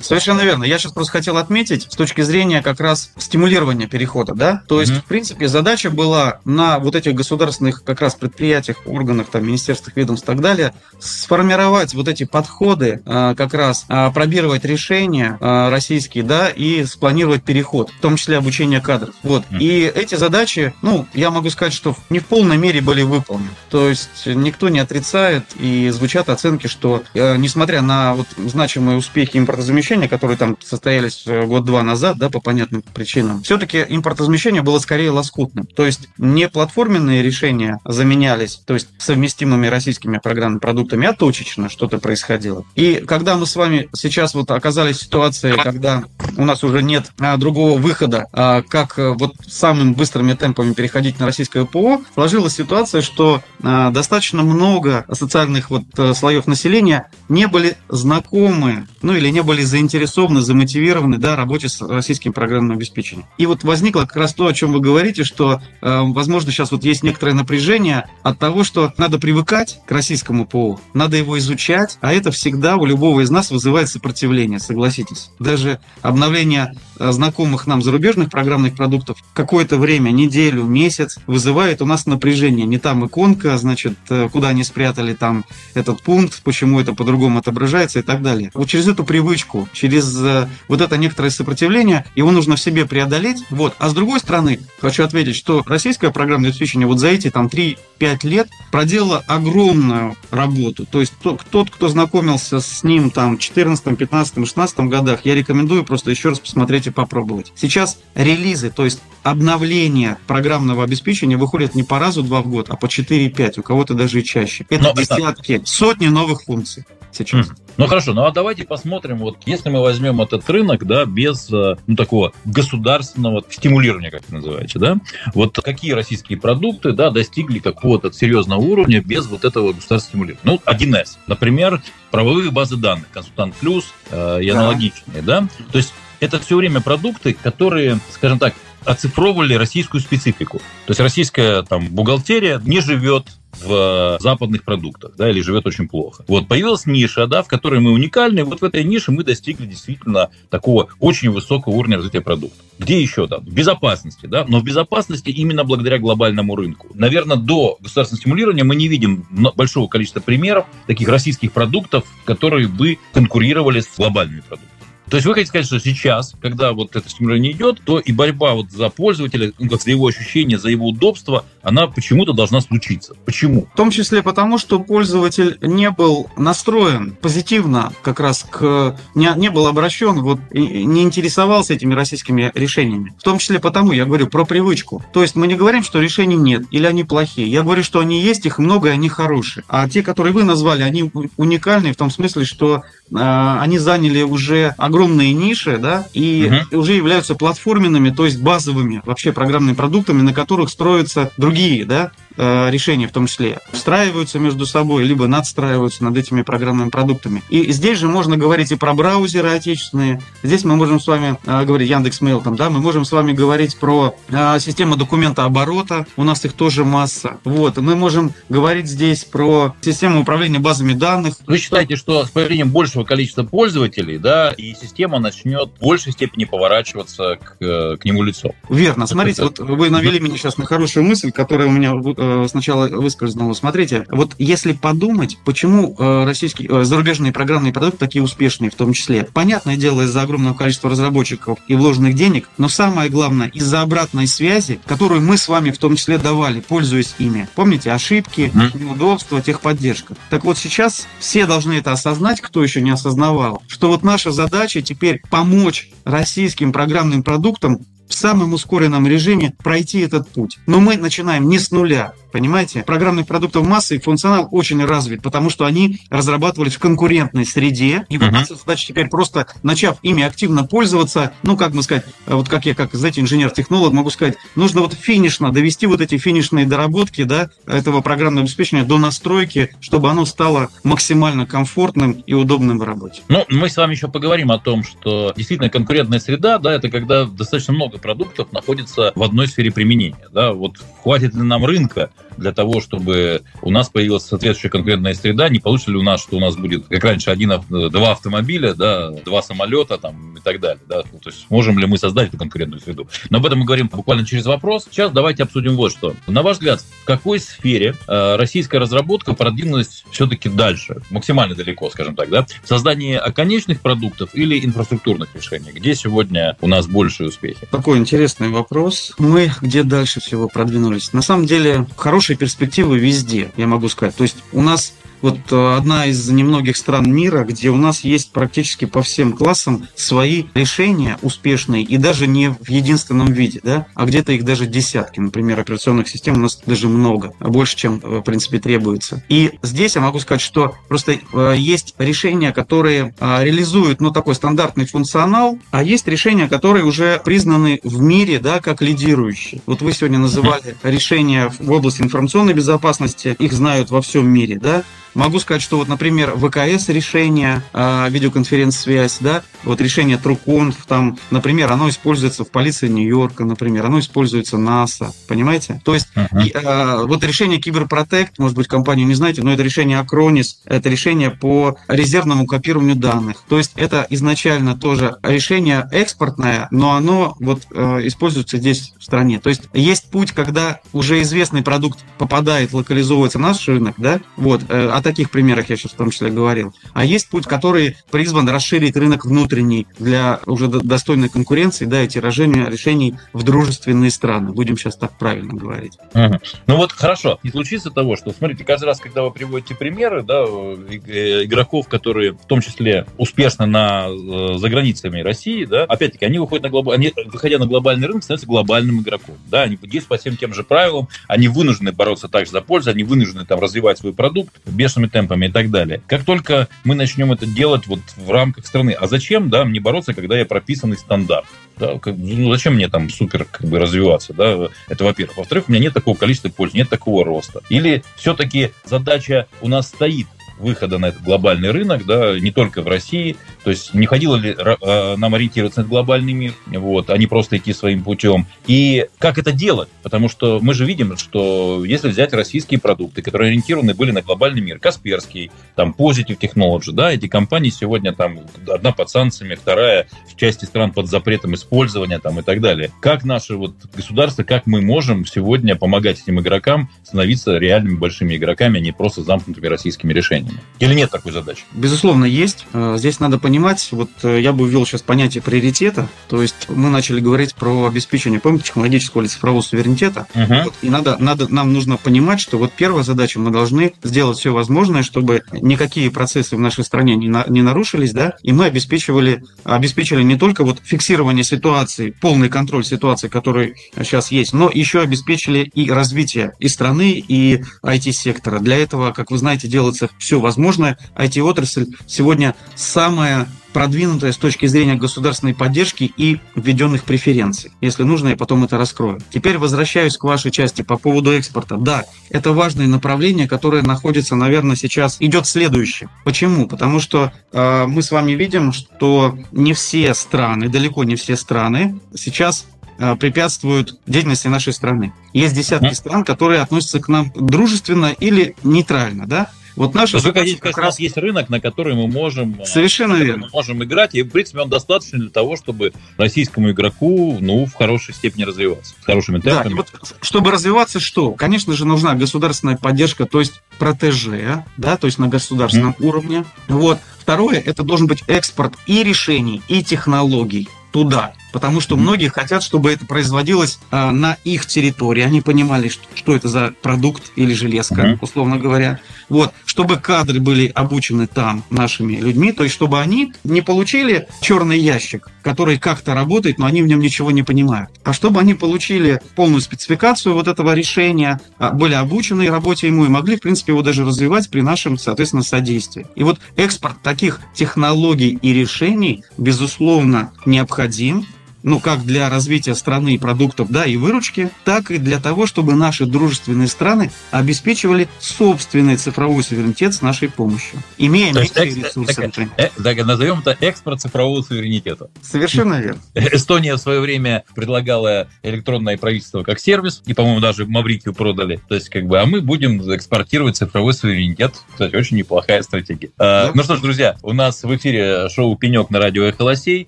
Совершенно 0.00 0.40
верно. 0.40 0.64
Я 0.64 0.78
сейчас 0.78 0.92
просто 0.92 1.12
хотел 1.12 1.37
отметить 1.37 1.88
с 1.90 1.95
точки 1.95 2.23
зрения 2.23 2.62
как 2.62 2.80
раз 2.80 3.12
стимулирования 3.18 3.87
перехода, 3.87 4.35
да, 4.35 4.62
то 4.66 4.80
есть, 4.80 4.92
в 4.92 5.04
принципе, 5.04 5.47
задача 5.47 5.90
была 5.90 6.40
на 6.47 6.78
вот 6.78 6.95
этих 6.95 7.14
государственных 7.14 7.85
как 7.85 8.00
раз 8.00 8.14
предприятиях, 8.14 8.77
органах, 8.87 9.28
там, 9.28 9.47
министерствах, 9.47 9.97
ведомств 9.97 10.25
и 10.25 10.26
так 10.26 10.40
далее, 10.40 10.75
сформировать 10.99 11.94
вот 11.94 12.08
эти 12.08 12.25
подходы, 12.25 13.02
а, 13.06 13.35
как 13.35 13.54
раз 13.54 13.85
а, 13.88 14.11
пробировать 14.11 14.64
решения 14.64 15.38
а, 15.40 15.70
российские, 15.70 16.25
да, 16.25 16.49
и 16.49 16.85
спланировать 16.85 17.42
переход, 17.42 17.90
в 17.90 18.00
том 18.00 18.16
числе 18.16 18.37
обучение 18.37 18.80
кадров. 18.80 19.14
Вот. 19.23 19.44
И 19.58 19.90
эти 19.94 20.14
задачи, 20.14 20.75
ну, 20.82 21.06
я 21.14 21.30
могу 21.30 21.50
сказать, 21.50 21.73
что 21.73 21.94
не 22.11 22.18
в 22.18 22.26
полной 22.26 22.56
мере 22.56 22.80
были 22.80 23.02
выполнены. 23.02 23.50
То 23.70 23.88
есть 23.88 24.26
никто 24.26 24.68
не 24.68 24.78
отрицает, 24.78 25.44
и 25.58 25.90
звучат 25.90 26.28
оценки, 26.28 26.66
что 26.66 27.02
несмотря 27.14 27.82
на 27.82 28.14
вот 28.14 28.26
значимые 28.37 28.99
успехи 28.99 29.38
импортозамещения, 29.38 30.08
которые 30.08 30.37
там 30.37 30.56
состоялись 30.62 31.25
э, 31.26 31.44
год-два 31.47 31.82
назад, 31.82 32.18
да, 32.18 32.30
по 32.30 32.40
понятным 32.40 32.82
причинам, 32.82 33.42
все-таки 33.42 33.85
импортозамещение 33.88 34.62
было 34.62 34.78
скорее 34.78 35.11
лоскутным. 35.11 35.66
То 35.66 35.87
есть 35.87 36.08
не 36.18 36.49
платформенные 36.49 37.23
решения 37.23 37.78
заменялись, 37.85 38.61
то 38.69 38.75
есть 38.75 38.89
совместимыми 38.99 39.67
российскими 39.67 40.19
программными 40.19 40.61
продуктами, 40.61 41.07
а 41.07 41.15
точечно 41.15 41.71
что-то 41.71 41.99
происходило. 41.99 42.67
И 42.75 42.97
когда 42.97 43.35
мы 43.39 43.47
с 43.47 43.57
вами 43.57 43.89
сейчас 43.97 44.35
вот 44.35 44.51
оказались 44.51 44.99
в 44.99 45.05
ситуации, 45.05 45.53
когда 45.53 46.05
у 46.37 46.45
нас 46.45 46.63
уже 46.63 46.83
нет 46.83 47.11
а, 47.19 47.39
другого 47.39 47.79
выхода, 47.79 48.27
а, 48.31 48.61
как 48.61 48.99
а, 48.99 49.15
вот 49.15 49.37
самым 49.47 49.95
быстрыми 49.95 50.35
темпами 50.35 50.75
переходить 50.75 51.19
на 51.19 51.25
российское 51.25 51.65
ПО, 51.65 52.03
сложилась 52.13 52.57
ситуация, 52.57 53.01
что 53.01 53.43
а, 53.63 53.91
достаточно 53.91 54.43
много 54.43 55.07
социальных 55.11 55.71
вот 55.71 55.85
а, 55.97 56.13
слоев 56.13 56.47
населения 56.47 57.11
не 57.31 57.49
были 57.49 57.79
знакомы, 57.89 58.87
ну 59.01 59.15
или 59.15 59.31
не 59.31 59.43
были 59.43 59.63
заинтересованы, 59.63 60.43
замотивированы, 60.43 61.17
да, 61.17 61.37
работе 61.37 61.71
с 61.71 61.81
российским 61.81 62.35
программным 62.35 62.77
обеспечением. 62.77 63.27
И 63.39 63.47
вот 63.47 63.65
возникло 63.65 64.03
как 64.03 64.17
раз 64.17 64.35
то, 64.35 64.47
о 64.47 64.53
чем 64.53 64.75
вы 64.75 64.81
говорите, 64.81 65.25
что, 65.25 65.63
э, 65.81 66.01
возможно, 66.03 66.53
сейчас 66.53 66.71
вот 66.71 66.85
есть 66.85 67.03
некоторое 67.03 67.33
напряжение 67.33 68.09
от 68.23 68.39
того, 68.39 68.58
что 68.65 68.93
надо 68.97 69.19
привыкать 69.19 69.81
к 69.87 69.93
российскому 69.93 70.47
ПО, 70.47 70.81
надо 70.95 71.17
его 71.17 71.38
изучать, 71.38 71.99
а 72.00 72.12
это 72.12 72.31
всегда 72.31 72.77
у 72.77 72.85
любого 72.85 73.21
из 73.21 73.31
нас 73.31 73.50
вызывает 73.50 73.88
сопротивление, 73.88 74.59
согласитесь. 74.59 75.31
Даже 75.38 75.81
обновление 76.03 76.75
э, 76.99 77.12
знакомых 77.12 77.67
нам 77.67 77.83
зарубежных 77.83 78.31
программных 78.31 78.77
продуктов 78.77 79.19
какое-то 79.35 79.79
время, 79.79 80.11
неделю, 80.11 80.65
месяц, 80.65 81.19
вызывает 81.27 81.83
у 81.83 81.87
нас 81.87 82.07
напряжение. 82.07 82.67
Не 82.67 82.79
там 82.79 83.07
иконка, 83.07 83.57
значит, 83.59 83.97
э, 84.11 84.29
куда 84.33 84.49
они 84.49 84.65
спрятали 84.65 85.15
там 85.15 85.45
этот 85.75 86.03
пункт, 86.03 86.43
почему 86.43 86.81
это 86.81 86.95
по-другому 86.95 87.38
отображается 87.38 87.99
и 87.99 88.03
так 88.03 88.23
далее. 88.23 88.50
Вот 88.55 88.69
через 88.69 88.88
эту 88.88 89.05
привычку, 89.05 89.69
через 89.73 90.17
э, 90.21 90.49
вот 90.69 90.81
это 90.81 90.97
некоторое 90.97 91.31
сопротивление, 91.31 92.05
его 92.15 92.31
нужно 92.31 92.57
в 92.57 92.61
себе 92.61 92.87
преодолеть. 92.87 93.45
Вот. 93.50 93.75
А 93.79 93.88
с 93.88 93.95
другой 93.95 94.21
стороны, 94.21 94.61
хочу 94.81 95.05
ответить, 95.05 95.37
что 95.37 95.62
российское 95.67 96.11
программное 96.11 96.50
обеспечение 96.50 96.87
вот 96.87 96.99
за 96.99 97.09
эти 97.09 97.31
там 97.31 97.47
3-5 97.47 97.77
лет 98.25 98.48
проделало 98.71 99.25
огромную 99.26 100.17
работу. 100.31 100.87
То 100.87 101.00
есть 101.00 101.14
тот, 101.23 101.71
кто 101.71 101.88
знакомился 101.88 102.61
с 102.61 102.85
ним 102.85 103.11
там 103.11 103.37
в 103.37 103.40
14, 103.40 103.97
15, 103.97 104.47
16 104.47 104.78
годах, 104.81 105.21
я 105.25 105.35
рекомендую 105.35 105.85
просто 105.85 106.11
еще 106.11 106.31
раз 106.31 106.40
посмотреть 106.40 106.87
и 106.87 106.90
попробовать. 106.90 107.52
Сейчас 107.57 107.99
релизы, 108.14 108.71
то 108.71 108.85
есть 108.85 109.00
обновление 109.23 110.19
программного 110.26 110.85
обеспечения 110.85 111.37
выходит 111.37 111.75
не 111.75 111.83
по 111.83 111.99
разу 111.99 112.23
два 112.23 112.43
в 112.43 112.49
год, 112.49 112.69
а 112.71 112.76
по 112.76 112.87
4-5, 112.87 113.61
у 113.61 113.62
кого-то 113.62 113.95
даже 113.95 114.21
и 114.21 114.25
чаще. 114.25 114.67
Это 114.69 114.85
Но 114.85 114.93
десятки, 114.93 115.52
это... 115.52 115.67
сотни 115.67 116.07
новых 116.07 116.43
функций 116.43 116.85
сейчас. 117.12 117.49
Mm. 117.49 117.57
Ну 117.76 117.87
хорошо, 117.87 118.12
ну 118.12 118.25
а 118.25 118.33
давайте 118.33 118.64
посмотрим, 118.64 119.19
вот 119.19 119.38
если 119.47 119.71
мы 119.71 119.81
возьмем 119.81 120.21
этот 120.21 120.49
рынок, 120.50 120.85
да, 120.85 121.05
без 121.05 121.49
э, 121.52 121.76
ну, 121.87 121.97
такого 121.97 122.33
государственного 122.45 123.45
стимулирования, 123.50 124.11
как 124.11 124.23
вы 124.28 124.38
называете, 124.38 124.78
да, 124.78 124.97
вот 125.33 125.57
какие 125.62 125.93
российские 125.93 126.40
продукты, 126.40 126.93
да, 126.93 127.11
достигли 127.11 127.61
какого-то 127.61 128.11
серьезного 128.28 128.61
уровня 128.61 129.00
без 129.00 129.26
вот 129.26 129.44
этого 129.44 129.73
государственного 129.73 130.35
стимулирования. 130.35 130.40
Ну, 130.44 130.61
1С, 130.64 131.16
например, 131.26 131.82
правовые 132.11 132.50
базы 132.50 132.76
данных, 132.76 133.06
консультант 133.11 133.54
плюс 133.56 133.92
э, 134.11 134.42
и 134.42 134.49
аналогичные, 134.50 135.23
да. 135.23 135.40
да, 135.40 135.49
то 135.73 135.78
есть 135.78 135.94
это 136.20 136.38
все 136.38 136.56
время 136.56 136.80
продукты, 136.80 137.35
которые, 137.35 138.00
скажем 138.11 138.38
так, 138.38 138.54
оцифровывали 138.88 139.54
российскую 139.54 140.00
специфику. 140.00 140.59
То 140.59 140.90
есть 140.90 141.00
российская 141.00 141.62
там 141.62 141.88
бухгалтерия 141.88 142.61
не 142.64 142.80
живет 142.80 143.26
в 143.61 144.18
западных 144.21 144.62
продуктах, 144.62 145.12
да, 145.16 145.28
или 145.30 145.40
живет 145.40 145.66
очень 145.66 145.88
плохо. 145.88 146.25
Вот 146.28 146.49
появилась 146.49 146.87
ниша, 146.87 147.26
да, 147.26 147.42
в 147.42 147.49
которой 147.49 147.80
мы 147.80 147.92
уникальны. 147.92 148.45
Вот 148.45 148.61
в 148.61 148.64
этой 148.64 148.85
нише 148.85 149.11
мы 149.11 149.25
достигли 149.25 149.66
действительно 149.66 150.30
такого 150.50 150.88
очень 151.00 151.30
высокого 151.30 151.75
уровня 151.75 151.97
развития 151.97 152.21
продукта. 152.21 152.57
Где 152.78 153.00
еще, 153.00 153.26
да? 153.26 153.38
В 153.38 153.52
безопасности, 153.52 154.26
да, 154.26 154.45
но 154.47 154.61
в 154.61 154.64
безопасности 154.64 155.30
именно 155.30 155.64
благодаря 155.64 155.99
глобальному 155.99 156.54
рынку. 156.57 156.88
Наверное, 156.95 157.37
до 157.37 157.78
государственного 157.80 158.21
стимулирования 158.21 158.64
мы 158.64 158.76
не 158.76 158.87
видим 158.87 159.26
большого 159.57 159.88
количества 159.88 160.21
примеров 160.21 160.66
таких 160.87 161.09
российских 161.09 161.52
продуктов, 161.52 162.04
которые 162.25 162.68
бы 162.68 162.99
конкурировали 163.12 163.80
с 163.80 163.88
глобальными 163.97 164.40
продуктами. 164.40 164.77
То 165.11 165.17
есть 165.17 165.27
вы 165.27 165.35
хотите 165.35 165.49
сказать, 165.49 165.67
что 165.67 165.81
сейчас, 165.81 166.35
когда 166.41 166.73
вот 166.73 166.95
это 166.95 167.09
стимулирование 167.09 167.53
идет, 167.53 167.81
то 167.85 167.99
и 167.99 168.12
борьба 168.12 168.55
вот 168.55 168.71
за 168.71 168.91
пользователя, 168.91 169.53
ну, 169.59 169.79
за 169.79 169.91
его 169.91 170.07
ощущение, 170.07 170.59
за 170.59 170.69
его 170.69 170.88
удобство, 170.88 171.45
она 171.69 171.87
почему-то 171.87 172.33
должна 172.33 172.61
случиться. 172.61 173.15
Почему? 173.25 173.67
В 173.73 173.77
том 173.77 173.91
числе 173.91 174.23
потому, 174.23 174.59
что 174.59 174.81
пользователь 174.81 175.59
не 175.61 175.91
был 175.91 176.31
настроен 176.37 177.17
позитивно 177.21 177.93
как 178.03 178.21
раз 178.21 178.47
к... 178.51 178.99
не, 179.15 179.31
не 179.37 179.51
был 179.51 179.67
обращен, 179.67 180.21
вот, 180.21 180.41
и 180.51 180.85
не 180.85 181.03
интересовался 181.03 181.75
этими 181.75 181.95
российскими 181.95 182.51
решениями. 182.55 183.15
В 183.19 183.23
том 183.23 183.39
числе 183.39 183.59
потому, 183.59 183.93
я 183.93 184.05
говорю 184.05 184.29
про 184.29 184.45
привычку. 184.45 185.05
То 185.13 185.23
есть 185.23 185.37
мы 185.37 185.47
не 185.47 185.55
говорим, 185.55 185.83
что 185.83 186.01
решений 186.01 186.37
нет 186.37 186.65
или 186.71 186.87
они 186.87 187.05
плохие. 187.05 187.49
Я 187.49 187.63
говорю, 187.63 187.83
что 187.83 188.01
они 188.01 188.21
есть, 188.21 188.47
их 188.47 188.59
много, 188.59 188.89
и 188.89 188.93
они 188.93 189.09
хорошие. 189.09 189.65
А 189.69 189.89
те, 189.89 190.03
которые 190.03 190.33
вы 190.33 190.45
назвали, 190.45 190.83
они 190.83 191.11
уникальные 191.37 191.93
в 191.93 191.97
том 191.97 192.11
смысле, 192.11 192.45
что 192.45 192.83
э, 193.11 193.17
они 193.61 193.78
заняли 193.78 194.23
уже 194.23 194.75
огромные 194.78 195.33
ниши, 195.33 195.78
да, 195.78 196.07
и 196.13 196.65
угу. 196.73 196.81
уже 196.81 196.95
являются 196.95 197.35
платформенными, 197.35 198.11
то 198.11 198.25
есть 198.25 198.41
базовыми 198.41 199.02
вообще 199.04 199.33
программными 199.33 199.75
продуктами, 199.75 200.23
на 200.23 200.33
которых 200.33 200.71
строятся 200.71 201.31
другие, 201.37 201.57
да, 201.84 202.12
Э, 202.27 202.27
решения 202.39 203.09
в 203.09 203.13
том 203.13 203.27
числе 203.27 203.59
встраиваются 203.73 204.39
между 204.39 204.65
собой, 204.65 205.05
либо 205.05 205.27
надстраиваются 205.27 206.05
над 206.05 206.17
этими 206.17 206.43
программными 206.43 206.89
продуктами. 206.91 207.43
И 207.49 207.73
здесь 207.73 207.99
же 207.99 208.09
можно 208.09 208.37
говорить 208.37 208.73
и 208.73 208.77
про 208.77 208.95
браузеры 208.95 209.51
отечественные. 209.51 210.23
Здесь 210.43 210.65
мы 210.65 210.77
можем 210.77 211.01
с 211.01 211.07
вами 211.07 211.37
э, 211.45 211.65
говорить 211.65 211.91
Яндекс.Мейл, 211.91 212.41
там, 212.41 212.57
да, 212.57 212.71
мы 212.71 212.81
можем 212.81 213.05
с 213.05 213.13
вами 213.13 213.33
говорить 213.33 213.77
про 213.79 214.15
э, 214.29 214.59
систему 214.61 214.97
документа 214.97 215.45
оборота, 215.45 216.07
у 216.17 216.25
нас 216.25 216.45
их 216.45 216.53
тоже 216.53 216.85
масса. 216.85 217.39
Вот, 217.45 217.77
мы 217.79 217.97
можем 217.97 218.33
говорить 218.49 218.87
здесь 218.87 219.25
про 219.25 219.75
систему 219.81 220.21
управления 220.21 220.59
базами 220.59 220.93
данных. 220.93 221.35
Вы 221.47 221.59
считаете, 221.59 221.97
что 221.97 222.25
с 222.25 222.31
появлением 222.31 222.71
большего 222.71 223.05
количества 223.05 223.43
пользователей, 223.43 224.19
да, 224.19 224.51
и 224.51 224.75
система 224.75 225.19
начнет 225.19 225.71
в 225.79 225.85
большей 225.85 226.13
степени 226.13 226.45
поворачиваться 226.45 227.37
к, 227.37 227.97
к 227.97 228.05
нему 228.05 228.23
лицом? 228.23 228.53
Верно. 228.69 229.07
Смотрите, 229.07 229.43
вот 229.43 229.59
вы 229.59 229.91
навели 229.91 230.21
меня 230.21 230.37
сейчас 230.37 230.59
на 230.59 230.67
хорошую 230.67 231.05
мысль, 231.05 231.33
которая 231.33 231.69
у 231.69 231.71
меня 231.71 231.95
Э, 232.28 232.47
сначала 232.49 232.88
выскользнуло. 232.88 233.54
Смотрите, 233.54 234.04
вот 234.10 234.34
если 234.38 234.73
подумать, 234.73 235.38
почему 235.45 235.95
э, 235.99 236.25
российские 236.25 236.69
э, 236.69 236.84
зарубежные 236.84 237.32
программные 237.32 237.73
продукты 237.73 237.99
такие 237.99 238.23
успешные 238.23 238.71
в 238.71 238.75
том 238.75 238.93
числе. 238.93 239.26
Понятное 239.32 239.76
дело, 239.76 240.02
из-за 240.02 240.23
огромного 240.23 240.54
количества 240.54 240.91
разработчиков 240.91 241.58
и 241.69 241.75
вложенных 241.75 242.14
денег, 242.14 242.49
но 242.58 242.69
самое 242.69 243.08
главное, 243.08 243.49
из-за 243.49 243.80
обратной 243.80 244.26
связи, 244.26 244.78
которую 244.84 245.23
мы 245.23 245.38
с 245.38 245.49
вами 245.49 245.71
в 245.71 245.78
том 245.78 245.97
числе 245.97 246.19
давали, 246.19 246.60
пользуясь 246.60 247.14
ими. 247.19 247.49
Помните, 247.54 247.93
ошибки, 247.93 248.52
неудобства, 248.75 249.41
техподдержка. 249.41 250.14
Так 250.28 250.45
вот 250.45 250.58
сейчас 250.58 251.06
все 251.19 251.47
должны 251.47 251.75
это 251.75 251.93
осознать, 251.93 252.41
кто 252.41 252.62
еще 252.62 252.82
не 252.82 252.91
осознавал, 252.91 253.62
что 253.69 253.88
вот 253.88 254.02
наша 254.02 254.32
задача 254.32 254.82
теперь 254.82 255.23
помочь 255.30 255.91
российским 256.04 256.73
программным 256.73 257.23
продуктам 257.23 257.80
в 258.08 258.14
самом 258.14 258.54
ускоренном 258.54 259.06
режиме 259.06 259.54
пройти 259.62 260.00
этот 260.00 260.28
путь. 260.28 260.58
Но 260.66 260.80
мы 260.80 260.97
начинаем 260.97 261.49
не 261.49 261.58
с 261.58 261.71
нуля. 261.71 262.12
Понимаете? 262.32 262.82
Программных 262.82 263.26
продуктов 263.26 263.67
массы 263.67 263.97
и 263.97 264.00
функционал 264.00 264.49
очень 264.50 264.84
развит, 264.84 265.23
потому 265.23 265.50
что 265.50 265.64
они 265.64 266.00
разрабатывались 266.10 266.76
в 266.76 266.78
конкурентной 266.78 267.47
среде. 267.47 268.06
И 268.08 268.19
вот 268.19 268.30
наша 268.30 268.54
задача 268.54 268.86
теперь 268.86 269.08
просто, 269.08 269.47
начав 269.62 269.99
ими 270.02 270.23
активно 270.23 270.64
пользоваться, 270.64 271.32
ну, 271.43 271.56
как 271.56 271.73
бы 271.73 271.82
сказать, 271.82 272.04
вот 272.26 272.49
как 272.49 272.67
я, 272.67 272.75
как, 272.75 272.95
знаете, 272.95 273.21
инженер-технолог 273.21 273.93
могу 273.93 274.10
сказать, 274.10 274.36
нужно 274.54 274.82
вот 274.82 274.95
финишно 274.95 275.52
довести 275.52 275.86
вот 275.86 276.00
эти 276.00 276.19
финишные 276.19 276.67
доработки, 276.67 277.25
да, 277.25 277.50
этого 277.67 278.00
программного 278.00 278.45
обеспечения 278.45 278.84
до 278.84 278.99
настройки, 278.99 279.75
чтобы 279.80 280.10
оно 280.10 280.25
стало 280.25 280.69
максимально 280.84 281.47
комфортным 281.47 282.12
и 282.12 282.34
удобным 282.34 282.78
в 282.78 282.82
работе. 282.82 283.23
Ну, 283.28 283.45
мы 283.49 283.69
с 283.69 283.76
вами 283.76 283.93
еще 283.93 284.08
поговорим 284.08 284.50
о 284.50 284.58
том, 284.58 284.84
что 284.84 285.32
действительно 285.36 285.71
конкурентная 285.71 286.21
среда, 286.21 286.58
да, 286.58 286.75
это 286.75 286.91
когда 286.91 287.25
достаточно 287.25 287.73
много 287.73 287.99
продуктов 287.99 288.52
находится 288.52 289.12
в 289.14 289.23
одной 289.23 289.49
сфере 289.49 289.71
применения, 289.71 290.28
да, 290.32 290.52
вот 290.52 290.76
хватит 291.02 291.34
ли 291.34 291.43
нам 291.43 291.64
рынка 291.64 292.10
для 292.39 292.53
того, 292.53 292.81
чтобы 292.81 293.43
у 293.63 293.71
нас 293.71 293.89
появилась 293.89 294.25
соответствующая 294.25 294.71
конкурентная 294.71 295.15
среда? 295.15 295.49
Не 295.49 295.59
получится 295.59 295.91
ли 295.91 295.97
у 295.97 296.03
нас, 296.03 296.23
что 296.23 296.37
у 296.37 296.41
нас 296.41 296.57
будет, 296.57 296.87
как 296.87 297.05
раньше, 297.05 297.31
один, 297.31 297.53
два 297.69 298.13
автомобиля, 298.13 298.75
да, 298.75 299.11
два 299.11 299.43
самолета 299.43 299.99
там, 299.99 300.37
и 300.37 300.41
так 300.41 300.61
далее? 300.61 300.83
Да? 300.89 301.03
То 301.03 301.31
есть 301.31 301.47
можем 301.51 301.79
ли 301.79 301.87
мы 301.87 301.99
создать 301.99 302.29
эту 302.29 302.39
конкурентную 302.39 302.81
среду? 302.81 303.09
Но 303.31 303.39
об 303.39 303.47
этом 303.47 303.61
мы 303.61 303.65
говорим 303.65 303.89
буквально 303.89 304.25
через 304.25 304.47
вопрос. 304.47 304.87
Сейчас 304.91 305.13
давайте 305.13 305.43
обсудим 305.43 305.77
вот 305.77 305.93
что. 305.93 306.15
На 306.27 306.43
ваш 306.43 306.59
взгляд, 306.59 306.81
в 306.81 307.05
какой 307.05 307.41
сфере 307.41 307.95
э, 308.07 308.37
российская 308.37 308.79
разработка 308.79 309.35
продвинулась 309.35 310.05
все-таки 310.11 310.49
дальше, 310.49 311.03
максимально 311.11 311.55
далеко, 311.55 311.91
скажем 311.91 312.15
так, 312.15 312.31
да? 312.31 312.47
В 312.63 312.69
создании 312.69 313.21
конечных 313.33 313.81
продуктов 313.81 314.31
или 314.35 314.65
инфраструктурных 314.65 315.35
решений? 315.35 315.71
Где 315.73 315.95
сегодня 315.95 316.57
у 316.61 316.67
нас 316.67 316.87
большие 316.87 317.29
успехи? 317.29 317.67
Такой 317.71 317.99
интересный 317.99 318.49
вопрос. 318.49 319.15
Мы 319.19 319.53
где 319.61 319.83
дальше 319.83 320.21
всего 320.21 320.49
продвинулись? 320.49 321.13
На 321.13 321.23
самом 321.23 321.47
деле, 321.47 321.87
хорошие 322.28 322.36
перспективы 322.36 322.99
везде, 322.99 323.50
я 323.56 323.67
могу 323.67 323.88
сказать. 323.88 324.14
То 324.14 324.25
есть 324.25 324.36
у 324.52 324.60
нас 324.60 324.93
вот 325.23 325.39
э, 325.50 325.76
одна 325.76 326.07
из 326.07 326.28
немногих 326.28 326.76
стран 326.76 327.11
мира, 327.11 327.45
где 327.45 327.71
у 327.71 327.76
нас 327.76 328.00
есть 328.00 328.33
практически 328.33 328.85
по 328.85 329.02
всем 329.02 329.33
классам 329.33 329.89
свои 329.95 330.45
решения 330.54 331.19
успешные 331.23 331.83
и 331.83 331.97
даже 331.97 332.26
не 332.26 332.50
в 332.50 332.69
единственном 332.69 333.33
виде, 333.33 333.61
да, 333.63 333.87
а 333.95 334.04
где-то 334.07 334.33
их 334.33 334.45
даже 334.45 334.67
десятки. 334.67 335.21
Например, 335.21 335.59
операционных 335.61 336.09
систем 336.09 336.37
у 336.37 336.41
нас 336.41 336.61
даже 336.65 336.89
много, 336.89 337.33
больше, 337.41 337.76
чем, 337.76 338.00
э, 338.02 338.19
в 338.19 338.23
принципе, 338.23 338.59
требуется. 338.59 339.23
И 339.28 339.59
здесь 339.63 339.97
я 339.97 340.00
могу 340.00 340.19
сказать, 340.21 340.41
что 340.41 340.75
просто 340.89 341.19
э, 341.33 341.54
есть 341.57 341.95
решения, 341.99 342.52
которые 342.52 343.15
реализуют, 343.19 344.00
ну, 344.00 344.11
такой 344.11 344.35
стандартный 344.35 344.87
функционал, 344.87 345.59
а 345.71 345.83
есть 345.83 346.07
решения, 346.07 346.49
которые 346.49 346.85
уже 346.85 347.21
признаны 347.25 347.81
в 347.83 348.00
мире, 348.00 348.39
да, 348.39 348.61
как 348.61 348.83
лидирующие. 348.83 349.61
Вот 349.67 349.83
вы 349.83 349.93
сегодня 349.93 350.19
называли 350.19 350.76
решения 350.83 351.52
в 351.59 351.71
области 351.71 352.02
информационной 352.02 352.54
безопасности, 352.54 353.37
их 353.39 353.52
знают 353.52 353.91
во 353.91 354.02
всем 354.02 354.28
мире, 354.28 354.59
да, 354.59 354.85
Могу 355.14 355.40
сказать, 355.40 355.62
что 355.62 355.78
вот, 355.78 355.88
например, 355.88 356.36
ВКС 356.36 356.88
решение, 356.88 357.62
э, 357.73 358.08
видеоконференц-связь, 358.10 359.18
да, 359.21 359.42
вот 359.64 359.80
решение 359.80 360.16
Труконф, 360.16 360.86
там, 360.86 361.18
например, 361.30 361.73
оно 361.73 361.88
используется 361.88 362.44
в 362.44 362.50
полиции 362.50 362.88
Нью-Йорка, 362.88 363.44
например, 363.44 363.86
оно 363.86 363.99
используется 363.99 364.58
НАСА, 364.58 365.12
понимаете? 365.26 365.80
То 365.84 365.94
есть 365.94 366.08
uh-huh. 366.14 366.52
э, 366.52 367.06
вот 367.06 367.25
решение 367.25 367.58
Киберпротект, 367.58 368.38
может 368.38 368.56
быть, 368.56 368.68
компанию 368.68 369.06
не 369.06 369.14
знаете, 369.14 369.42
но 369.42 369.52
это 369.52 369.62
решение 369.62 369.99
Акронис, 369.99 370.60
это 370.64 370.88
решение 370.88 371.30
по 371.30 371.76
резервному 371.88 372.47
копированию 372.47 372.97
данных. 372.97 373.42
То 373.49 373.58
есть 373.58 373.73
это 373.76 374.06
изначально 374.10 374.76
тоже 374.76 375.16
решение 375.23 375.88
экспортное, 375.92 376.68
но 376.71 376.92
оно 376.92 377.36
вот 377.40 377.62
э, 377.73 378.06
используется 378.06 378.58
здесь 378.58 378.92
в 378.99 379.04
стране. 379.04 379.40
То 379.40 379.49
есть 379.49 379.62
есть 379.73 380.10
путь, 380.10 380.32
когда 380.32 380.80
уже 380.92 381.21
известный 381.23 381.62
продукт 381.62 381.99
попадает, 382.18 382.73
локализовывается 382.73 383.38
на 383.38 383.49
наш 383.49 383.66
рынок, 383.66 383.94
да, 383.97 384.21
вот, 384.36 384.62
э, 384.68 384.90
от 384.99 385.04
таких 385.04 385.30
примерах 385.30 385.71
я 385.71 385.76
сейчас 385.76 385.93
в 385.93 385.97
том 385.97 386.11
числе 386.11 386.30
говорил. 386.30 386.75
А 386.93 387.04
есть 387.04 387.28
путь, 387.28 387.47
который 387.47 387.97
призван 388.11 388.49
расширить 388.49 388.97
рынок 388.97 389.25
внутренний 389.25 389.87
для 389.99 390.41
уже 390.47 390.69
достойной 390.69 391.28
конкуренции, 391.28 391.84
да, 391.84 392.02
и 392.02 392.08
тиражения 392.08 392.67
решений 392.67 393.15
в 393.32 393.43
дружественные 393.43 394.11
страны. 394.11 394.52
Будем 394.52 394.76
сейчас 394.76 394.97
так 394.97 395.17
правильно 395.19 395.54
говорить. 395.54 395.99
Угу. 396.15 396.41
Ну 396.67 396.76
вот 396.76 396.93
хорошо. 396.93 397.39
Не 397.43 397.50
случится 397.50 397.91
того, 397.91 398.17
что, 398.17 398.32
смотрите, 398.32 398.65
каждый 398.65 398.84
раз, 398.84 399.00
когда 399.00 399.23
вы 399.23 399.30
приводите 399.30 399.75
примеры, 399.75 400.23
да, 400.23 400.45
э, 400.45 401.45
игроков, 401.45 401.89
которые 401.89 402.32
в 402.32 402.47
том 402.47 402.61
числе 402.61 403.06
успешно 403.17 403.67
на, 403.67 404.08
э, 404.08 404.58
за 404.58 404.69
границами 404.69 405.21
России, 405.21 405.65
да, 405.65 405.84
опять-таки, 405.84 406.25
они 406.25 406.39
выходят 406.39 406.65
на 406.65 406.71
глобал... 406.71 406.95
они, 406.95 407.13
выходя 407.26 407.58
на 407.58 407.67
глобальный 407.67 408.06
рынок, 408.06 408.25
становятся 408.25 408.47
глобальным 408.47 409.00
игроком. 409.00 409.37
Да, 409.47 409.63
они 409.63 409.76
действуют 409.76 410.08
по 410.08 410.17
всем 410.17 410.37
тем 410.37 410.54
же 410.54 410.65
правилам, 410.65 411.08
они 411.28 411.49
вынуждены 411.49 411.93
бороться 411.93 412.28
также 412.28 412.52
за 412.52 412.61
пользу, 412.61 412.91
они 412.91 413.04
вынуждены 413.04 413.45
там 413.45 413.61
развивать 413.61 413.99
свой 413.99 414.13
продукт 414.13 414.54
без 414.67 414.88
бешеными 414.89 415.09
темпами 415.09 415.47
и 415.47 415.51
так 415.51 415.71
далее. 415.71 416.01
Как 416.07 416.25
только 416.25 416.69
мы 416.85 416.95
начнем 416.95 417.33
это 417.33 417.47
делать 417.47 417.87
вот 417.87 418.01
в 418.17 418.31
рамках 418.31 418.67
страны, 418.67 418.93
а 418.93 419.07
зачем, 419.07 419.51
да, 419.51 419.65
мне 419.65 419.81
бороться, 419.81 420.15
когда 420.15 420.39
я 420.39 420.47
прописанный 420.47 420.97
стандарт? 420.97 421.47
Да, 421.77 421.99
как, 421.99 422.15
ну, 422.17 422.51
зачем 422.51 422.75
мне 422.75 422.89
там 422.89 423.09
супер 423.11 423.45
как 423.45 423.69
бы 423.69 423.79
развиваться, 423.79 424.33
да, 424.33 424.69
это 424.89 425.05
во-первых. 425.05 425.37
Во-вторых, 425.37 425.69
у 425.69 425.73
меня 425.73 425.83
нет 425.83 425.95
такого 425.95 426.17
количества 426.17 426.49
пользы, 426.49 426.79
нет 426.79 426.89
такого 426.89 427.25
роста. 427.25 427.61
Или 427.69 428.03
все-таки 428.17 428.73
задача 428.85 429.47
у 429.61 429.69
нас 429.69 429.89
стоит 429.89 430.27
выхода 430.58 430.99
на 430.99 431.06
этот 431.06 431.23
глобальный 431.23 431.71
рынок, 431.71 432.04
да, 432.06 432.38
не 432.38 432.50
только 432.50 432.82
в 432.82 432.88
России. 432.88 433.36
То 433.64 433.71
есть 433.71 433.94
не 433.94 434.06
ходило 434.06 434.36
ли 434.36 434.54
а, 434.58 435.16
нам 435.16 435.34
ориентироваться 435.34 435.82
на 435.82 435.88
глобальный 435.88 436.32
мир, 436.32 436.54
вот, 436.66 437.10
а 437.10 437.18
не 437.18 437.26
просто 437.26 437.56
идти 437.56 437.73
своим 437.73 438.02
путем. 438.02 438.47
И 438.66 439.06
как 439.18 439.38
это 439.38 439.52
делать? 439.52 439.88
Потому 440.02 440.28
что 440.28 440.58
мы 440.60 440.75
же 440.75 440.84
видим, 440.84 441.16
что 441.16 441.84
если 441.84 442.08
взять 442.08 442.32
российские 442.32 442.80
продукты, 442.80 443.23
которые 443.23 443.49
ориентированы 443.49 443.94
были 443.94 444.10
на 444.10 444.23
глобальный 444.23 444.60
мир, 444.60 444.78
Касперский, 444.78 445.50
там, 445.75 445.94
Positive 445.97 446.38
Technology, 446.38 446.92
да, 446.92 447.12
эти 447.12 447.28
компании 447.28 447.71
сегодня 447.71 448.12
там 448.12 448.40
одна 448.68 448.92
под 448.92 449.10
санкциями, 449.10 449.54
вторая 449.54 450.06
в 450.28 450.36
части 450.36 450.64
стран 450.64 450.92
под 450.92 451.08
запретом 451.08 451.54
использования 451.54 452.18
там 452.18 452.38
и 452.40 452.42
так 452.42 452.60
далее. 452.60 452.90
Как 453.00 453.25
наши 453.25 453.56
вот 453.56 453.75
государства, 453.94 454.42
как 454.42 454.66
мы 454.66 454.80
можем 454.80 455.26
сегодня 455.26 455.76
помогать 455.76 456.21
этим 456.23 456.40
игрокам 456.40 456.90
становиться 457.04 457.58
реальными 457.58 457.97
большими 457.97 458.36
игроками, 458.36 458.78
а 458.78 458.80
не 458.80 458.92
просто 458.92 459.23
замкнутыми 459.23 459.66
российскими 459.66 460.12
решениями? 460.12 460.48
Решениями? 460.49 460.69
Или 460.78 460.95
нет 460.95 461.11
такой 461.11 461.32
задачи? 461.32 461.65
Безусловно, 461.73 462.25
есть. 462.25 462.67
Э, 462.73 462.95
здесь 462.99 463.21
надо 463.21 463.39
понимать, 463.39 463.89
вот 463.91 464.11
э, 464.23 464.41
я 464.41 464.52
бы 464.52 464.69
ввел 464.69 464.87
сейчас 464.87 465.02
понятие 465.02 465.43
приоритета, 465.43 466.08
то 466.28 466.41
есть 466.41 466.69
мы 466.69 466.89
начали 466.89 467.21
говорить 467.21 467.54
про 467.54 467.87
обеспечение, 467.87 468.41
помните, 468.41 468.67
технологического 468.67 469.23
или 469.23 469.28
цифрового 469.28 469.61
суверенитета, 469.61 470.26
uh-huh. 470.34 470.65
вот, 470.65 470.75
и 470.82 470.91
надо, 470.91 471.17
надо, 471.19 471.52
нам 471.52 471.73
нужно 471.73 471.97
понимать, 471.97 472.41
что 472.41 472.58
вот 472.58 472.73
первая 472.73 473.02
задача, 473.02 473.41
мы 473.41 473.50
должны 473.50 473.93
сделать 474.02 474.39
все 474.39 474.52
возможное, 474.52 475.02
чтобы 475.02 475.43
никакие 475.52 476.11
процессы 476.11 476.56
в 476.56 476.61
нашей 476.61 476.84
стране 476.84 477.17
не, 477.17 477.28
на, 477.28 477.45
не 477.49 477.63
нарушились, 477.63 478.13
да, 478.13 478.34
и 478.43 478.52
мы 478.52 478.67
обеспечивали, 478.67 479.45
обеспечили 479.65 480.23
не 480.23 480.37
только 480.37 480.65
вот 480.65 480.78
фиксирование 480.84 481.45
ситуации, 481.45 482.11
полный 482.11 482.49
контроль 482.49 482.84
ситуации, 482.84 483.28
который 483.28 483.75
сейчас 483.97 484.30
есть, 484.30 484.52
но 484.52 484.71
еще 484.73 485.00
обеспечили 485.00 485.71
и 485.75 485.91
развитие 485.91 486.52
и 486.61 486.69
страны, 486.69 487.25
и 487.26 487.65
IT-сектора. 487.82 488.61
Для 488.61 488.76
этого, 488.76 489.13
как 489.13 489.30
вы 489.30 489.39
знаете, 489.39 489.67
делается 489.67 490.08
все 490.19 490.38
возможное. 490.41 490.99
IT-отрасль 491.17 491.87
сегодня 492.07 492.55
самая 492.75 493.49
продвинутая 493.73 494.33
с 494.33 494.37
точки 494.37 494.67
зрения 494.67 494.95
государственной 494.95 495.55
поддержки 495.55 496.13
и 496.17 496.41
введенных 496.55 497.05
преференций. 497.05 497.71
Если 497.81 498.03
нужно, 498.03 498.29
я 498.29 498.37
потом 498.37 498.65
это 498.65 498.79
раскрою. 498.79 499.21
Теперь 499.31 499.59
возвращаюсь 499.59 500.17
к 500.17 500.25
вашей 500.25 500.51
части 500.51 500.83
по 500.83 500.97
поводу 500.97 501.33
экспорта. 501.33 501.77
Да, 501.77 502.05
это 502.31 502.53
важное 502.53 502.87
направление, 502.87 503.47
которое 503.49 503.83
находится, 503.83 504.35
наверное, 504.35 504.77
сейчас 504.77 505.17
идет 505.21 505.47
следующее. 505.47 506.09
Почему? 506.25 506.67
Потому 506.67 507.01
что 507.01 507.33
э, 507.53 507.87
мы 507.87 508.03
с 508.03 508.11
вами 508.11 508.33
видим, 508.33 508.73
что 508.73 509.39
не 509.53 509.75
все 509.75 510.15
страны, 510.15 510.69
далеко 510.69 511.05
не 511.05 511.17
все 511.17 511.37
страны 511.37 512.01
сейчас 512.15 512.67
э, 512.99 513.17
препятствуют 513.17 514.01
деятельности 514.07 514.49
нашей 514.49 514.73
страны. 514.73 515.13
Есть 515.33 515.55
десятки 515.55 515.95
стран, 515.95 516.25
которые 516.25 516.63
относятся 516.63 517.01
к 517.01 517.09
нам 517.09 517.33
дружественно 517.35 518.07
или 518.07 518.57
нейтрально, 518.63 519.27
да? 519.27 519.51
Вот 519.78 519.95
наша 519.95 520.19
задача 520.19 520.41
хотите, 520.41 520.60
как 520.60 520.76
раз 520.76 520.99
есть 520.99 521.17
рынок, 521.17 521.49
на 521.49 521.60
который 521.60 521.95
мы 521.95 522.08
можем, 522.08 522.60
э, 522.60 522.67
Совершенно 522.67 523.14
верно. 523.14 523.47
Мы 523.47 523.50
можем 523.52 523.84
играть, 523.84 524.14
и 524.14 524.23
в 524.23 524.28
принципе 524.28 524.60
он 524.60 524.69
достаточно 524.69 525.19
для 525.19 525.30
того, 525.30 525.56
чтобы 525.56 525.93
российскому 526.17 526.71
игроку, 526.73 527.38
ну, 527.41 527.64
в 527.64 527.75
хорошей 527.75 528.14
степени 528.14 528.43
развиваться, 528.43 528.95
с 529.00 529.04
хорошими 529.04 529.38
темпами. 529.38 529.75
Да, 529.75 529.76
вот, 529.76 530.17
чтобы 530.21 530.50
развиваться, 530.50 530.99
что? 530.99 531.32
Конечно 531.32 531.75
же, 531.75 531.84
нужна 531.84 532.14
государственная 532.14 532.76
поддержка, 532.76 533.25
то 533.25 533.38
есть 533.38 533.62
протеже, 533.78 534.64
да, 534.76 534.97
то 534.97 535.06
есть 535.06 535.19
на 535.19 535.28
государственном 535.28 535.95
mm. 535.99 536.06
уровне. 536.06 536.45
Вот. 536.67 536.99
Второе, 537.19 537.60
это 537.60 537.82
должен 537.82 538.06
быть 538.06 538.25
экспорт 538.26 538.75
и 538.86 539.04
решений, 539.04 539.62
и 539.69 539.84
технологий 539.84 540.69
туда. 540.93 541.34
Потому 541.52 541.80
что 541.80 541.97
многие 541.97 542.28
хотят, 542.28 542.63
чтобы 542.63 542.93
это 542.93 543.06
производилось 543.06 543.78
а, 543.91 544.11
на 544.13 544.37
их 544.45 544.67
территории. 544.67 545.23
Они 545.23 545.41
понимали, 545.41 545.89
что, 545.89 546.04
что 546.15 546.34
это 546.34 546.49
за 546.49 546.75
продукт 546.82 547.32
или 547.37 547.54
железка, 547.54 548.02
mm-hmm. 548.02 548.19
условно 548.21 548.58
говоря. 548.58 549.00
Вот, 549.28 549.52
чтобы 549.65 549.97
кадры 549.97 550.41
были 550.41 550.71
обучены 550.75 551.26
там 551.26 551.65
нашими 551.71 552.17
людьми, 552.17 552.52
то 552.52 552.65
есть 552.65 552.75
чтобы 552.75 553.00
они 553.00 553.32
не 553.45 553.61
получили 553.61 554.28
черный 554.41 554.78
ящик, 554.78 555.28
который 555.43 555.78
как-то 555.78 556.15
работает, 556.15 556.58
но 556.58 556.67
они 556.67 556.82
в 556.82 556.87
нем 556.87 557.00
ничего 557.00 557.30
не 557.30 557.43
понимают. 557.43 557.91
А 558.04 558.13
чтобы 558.13 558.41
они 558.41 558.54
получили 558.54 559.21
полную 559.37 559.61
спецификацию 559.61 560.34
вот 560.34 560.49
этого 560.49 560.75
решения, 560.75 561.41
а, 561.58 561.71
были 561.71 561.95
обучены 561.95 562.50
работе 562.50 562.87
ему 562.87 563.04
и 563.04 563.08
могли, 563.08 563.37
в 563.37 563.41
принципе, 563.41 563.73
его 563.73 563.82
даже 563.82 564.04
развивать 564.04 564.50
при 564.50 564.61
нашем, 564.61 564.99
соответственно, 564.99 565.43
содействии. 565.43 566.06
И 566.15 566.25
вот 566.25 566.39
экспорт 566.56 567.00
таких 567.02 567.41
технологий 567.54 568.39
и 568.41 568.52
решений, 568.52 569.25
безусловно, 569.37 570.32
необходим 570.45 571.26
ну, 571.69 571.81
как 571.81 572.04
для 572.04 572.31
развития 572.31 572.75
страны 572.75 573.15
и 573.15 573.19
продуктов, 573.19 573.71
да, 573.71 573.85
и 573.85 573.97
выручки, 573.97 574.50
так 574.65 574.91
и 574.91 574.99
для 574.99 575.21
того, 575.21 575.47
чтобы 575.47 575.75
наши 575.75 576.07
дружественные 576.07 576.67
страны 576.67 577.11
обеспечивали 577.31 578.09
собственный 578.19 578.97
цифровой 578.97 579.45
суверенитет 579.45 579.95
с 579.95 580.00
нашей 580.00 580.31
помощью, 580.31 580.81
имея 580.97 581.33
меньшие 581.33 581.67
ресурсы. 581.67 582.15
Так, 582.15 582.33
так, 582.33 582.49
э, 582.57 582.71
так, 582.83 583.07
назовем 583.07 583.41
это 583.41 583.57
экспорт 583.61 584.00
цифрового 584.00 584.43
суверенитета. 584.43 585.11
Совершенно 585.21 585.81
верно. 585.81 586.00
Эстония 586.15 586.75
в 586.75 586.78
свое 586.78 587.00
время 587.00 587.45
предлагала 587.54 588.28
электронное 588.43 588.97
правительство 588.97 589.43
как 589.43 589.61
сервис, 589.61 590.02
и, 590.07 590.15
по-моему, 590.15 590.41
даже 590.41 590.67
Маврикию 590.67 591.15
продали. 591.15 591.61
То 591.69 591.75
есть, 591.75 591.91
как 591.91 592.07
бы, 592.07 592.19
а 592.19 592.26
мы 592.26 592.41
будем 592.41 592.81
экспортировать 592.95 593.57
цифровой 593.57 593.93
суверенитет. 593.93 594.54
Кстати, 594.73 594.97
очень 594.97 595.19
неплохая 595.19 595.63
стратегия. 595.63 596.11
А, 596.19 596.47
да. 596.47 596.52
Ну 596.54 596.63
что 596.63 596.76
ж, 596.76 596.81
друзья, 596.81 597.17
у 597.23 597.33
нас 597.35 597.63
в 597.63 597.76
эфире 597.76 598.28
шоу 598.31 598.57
«Пенек» 598.57 598.89
на 598.91 598.99
радио 598.99 599.25
«Эхо 599.25 599.43
Лосей». 599.43 599.87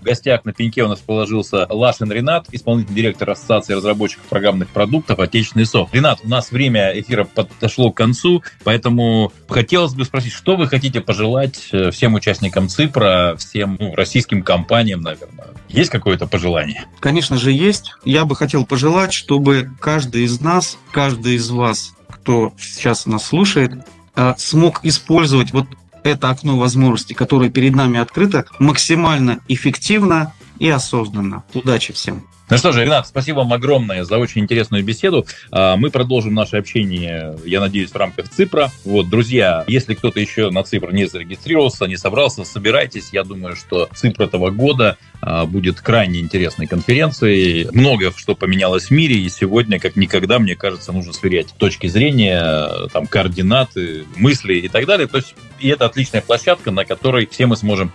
В 0.00 0.04
гостях 0.04 0.44
на 0.44 0.52
пеньке 0.52 0.82
у 0.84 0.88
нас 0.88 1.00
положился 1.00 1.57
Лашин 1.68 2.12
Ренат, 2.12 2.46
исполнительный 2.52 2.96
директор 2.96 3.30
Ассоциации 3.30 3.74
разработчиков 3.74 4.26
программных 4.26 4.68
продуктов 4.68 5.18
«Отечественный 5.18 5.66
софт». 5.66 5.94
Ренат, 5.94 6.20
у 6.22 6.28
нас 6.28 6.50
время 6.50 6.92
эфира 6.98 7.24
подошло 7.24 7.90
к 7.90 7.96
концу, 7.96 8.42
поэтому 8.64 9.32
хотелось 9.48 9.94
бы 9.94 10.04
спросить, 10.04 10.32
что 10.32 10.56
вы 10.56 10.68
хотите 10.68 11.00
пожелать 11.00 11.68
э, 11.72 11.90
всем 11.90 12.14
участникам 12.14 12.68
ЦИПРа, 12.68 13.36
всем 13.38 13.76
ну, 13.80 13.94
российским 13.94 14.42
компаниям, 14.42 15.00
наверное? 15.00 15.48
Есть 15.68 15.90
какое-то 15.90 16.26
пожелание? 16.26 16.84
Конечно 17.00 17.36
же, 17.36 17.52
есть. 17.52 17.94
Я 18.04 18.24
бы 18.24 18.36
хотел 18.36 18.64
пожелать, 18.64 19.12
чтобы 19.12 19.70
каждый 19.80 20.24
из 20.24 20.40
нас, 20.40 20.78
каждый 20.92 21.34
из 21.34 21.50
вас, 21.50 21.94
кто 22.08 22.52
сейчас 22.58 23.06
нас 23.06 23.26
слушает, 23.26 23.72
э, 24.16 24.34
смог 24.36 24.84
использовать 24.84 25.52
вот 25.52 25.66
это 26.02 26.30
окно 26.30 26.58
возможностей, 26.58 27.14
которое 27.14 27.50
перед 27.50 27.74
нами 27.74 27.98
открыто, 27.98 28.46
максимально 28.58 29.40
эффективно 29.48 30.32
и 30.58 30.68
осознанно. 30.68 31.44
Удачи 31.54 31.92
всем! 31.92 32.26
Ну 32.50 32.56
что 32.56 32.72
же, 32.72 32.82
Ренат, 32.82 33.06
спасибо 33.06 33.38
вам 33.38 33.52
огромное 33.52 34.04
за 34.04 34.16
очень 34.16 34.40
интересную 34.40 34.82
беседу. 34.82 35.26
А, 35.50 35.76
мы 35.76 35.90
продолжим 35.90 36.32
наше 36.32 36.56
общение, 36.56 37.36
я 37.44 37.60
надеюсь, 37.60 37.90
в 37.90 37.96
рамках 37.96 38.30
ЦИПРа. 38.30 38.70
Вот, 38.86 39.10
друзья, 39.10 39.64
если 39.66 39.92
кто-то 39.94 40.18
еще 40.18 40.50
на 40.50 40.62
ЦИПР 40.62 40.94
не 40.94 41.06
зарегистрировался, 41.06 41.84
не 41.84 41.98
собрался, 41.98 42.44
собирайтесь. 42.44 43.10
Я 43.12 43.24
думаю, 43.24 43.54
что 43.54 43.90
ЦИПР 43.94 44.22
этого 44.22 44.50
года 44.50 44.96
будет 45.46 45.80
крайне 45.80 46.20
интересной 46.20 46.66
конференцией. 46.66 47.68
Много 47.72 48.12
что 48.16 48.34
поменялось 48.34 48.86
в 48.86 48.90
мире, 48.90 49.16
и 49.16 49.28
сегодня, 49.28 49.78
как 49.78 49.96
никогда, 49.96 50.38
мне 50.38 50.56
кажется, 50.56 50.92
нужно 50.92 51.12
сверять 51.12 51.54
точки 51.56 51.86
зрения, 51.86 52.88
там, 52.92 53.06
координаты, 53.06 54.04
мысли 54.16 54.54
и 54.54 54.68
так 54.68 54.86
далее. 54.86 55.06
То 55.06 55.18
есть, 55.18 55.34
и 55.60 55.68
это 55.68 55.86
отличная 55.86 56.20
площадка, 56.20 56.70
на 56.70 56.84
которой 56.84 57.26
все 57.26 57.46
мы 57.46 57.56
сможем 57.56 57.92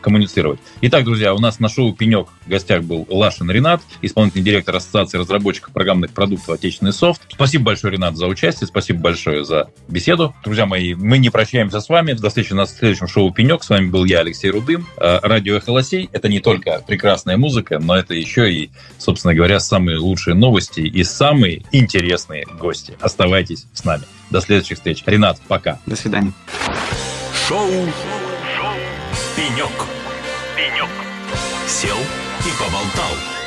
коммуницировать. 0.00 0.60
Итак, 0.82 1.04
друзья, 1.04 1.34
у 1.34 1.38
нас 1.38 1.58
на 1.60 1.68
шоу 1.68 1.92
«Пенек» 1.92 2.28
в 2.44 2.48
гостях 2.48 2.82
был 2.84 3.06
Лашин 3.08 3.50
Ренат– 3.50 3.82
исполнительный 4.02 4.44
директор 4.44 4.76
Ассоциации 4.76 5.18
разработчиков 5.18 5.72
программных 5.72 6.12
продуктов 6.12 6.50
«Отечественный 6.50 6.92
софт». 6.92 7.22
Спасибо 7.28 7.64
большое, 7.64 7.94
Ренат, 7.94 8.16
за 8.16 8.26
участие, 8.26 8.66
спасибо 8.66 9.00
большое 9.00 9.44
за 9.44 9.70
беседу. 9.88 10.34
Друзья 10.44 10.66
мои, 10.66 10.94
мы 10.94 11.18
не 11.18 11.30
прощаемся 11.30 11.80
с 11.80 11.88
вами. 11.88 12.12
До 12.12 12.28
встречи 12.28 12.52
на 12.52 12.66
следующем 12.66 13.08
шоу 13.08 13.32
«Пенек». 13.32 13.64
С 13.64 13.70
вами 13.70 13.86
был 13.88 14.04
я, 14.04 14.20
Алексей 14.20 14.50
Рудым. 14.50 14.86
Э, 14.96 15.18
радио 15.22 15.56
«Эхо 15.56 15.72
Это 16.12 16.28
не 16.28 16.40
только 16.40 16.65
прекрасная 16.86 17.36
музыка, 17.36 17.78
но 17.78 17.96
это 17.96 18.14
еще 18.14 18.52
и, 18.52 18.70
собственно 18.98 19.34
говоря, 19.34 19.60
самые 19.60 19.98
лучшие 19.98 20.34
новости 20.34 20.80
и 20.80 21.04
самые 21.04 21.64
интересные 21.72 22.46
гости. 22.58 22.96
Оставайтесь 23.00 23.66
с 23.72 23.84
нами. 23.84 24.04
До 24.30 24.40
следующих 24.40 24.78
встреч. 24.78 25.02
Ренат, 25.06 25.40
пока. 25.48 25.78
До 25.86 25.96
свидания. 25.96 26.32
Шоу, 27.48 27.70
Шоу. 28.56 28.74
«Пенек». 29.36 29.70
«Пенек». 30.56 30.90
Сел 31.68 31.96
и 31.96 32.50
поболтал. 32.58 33.45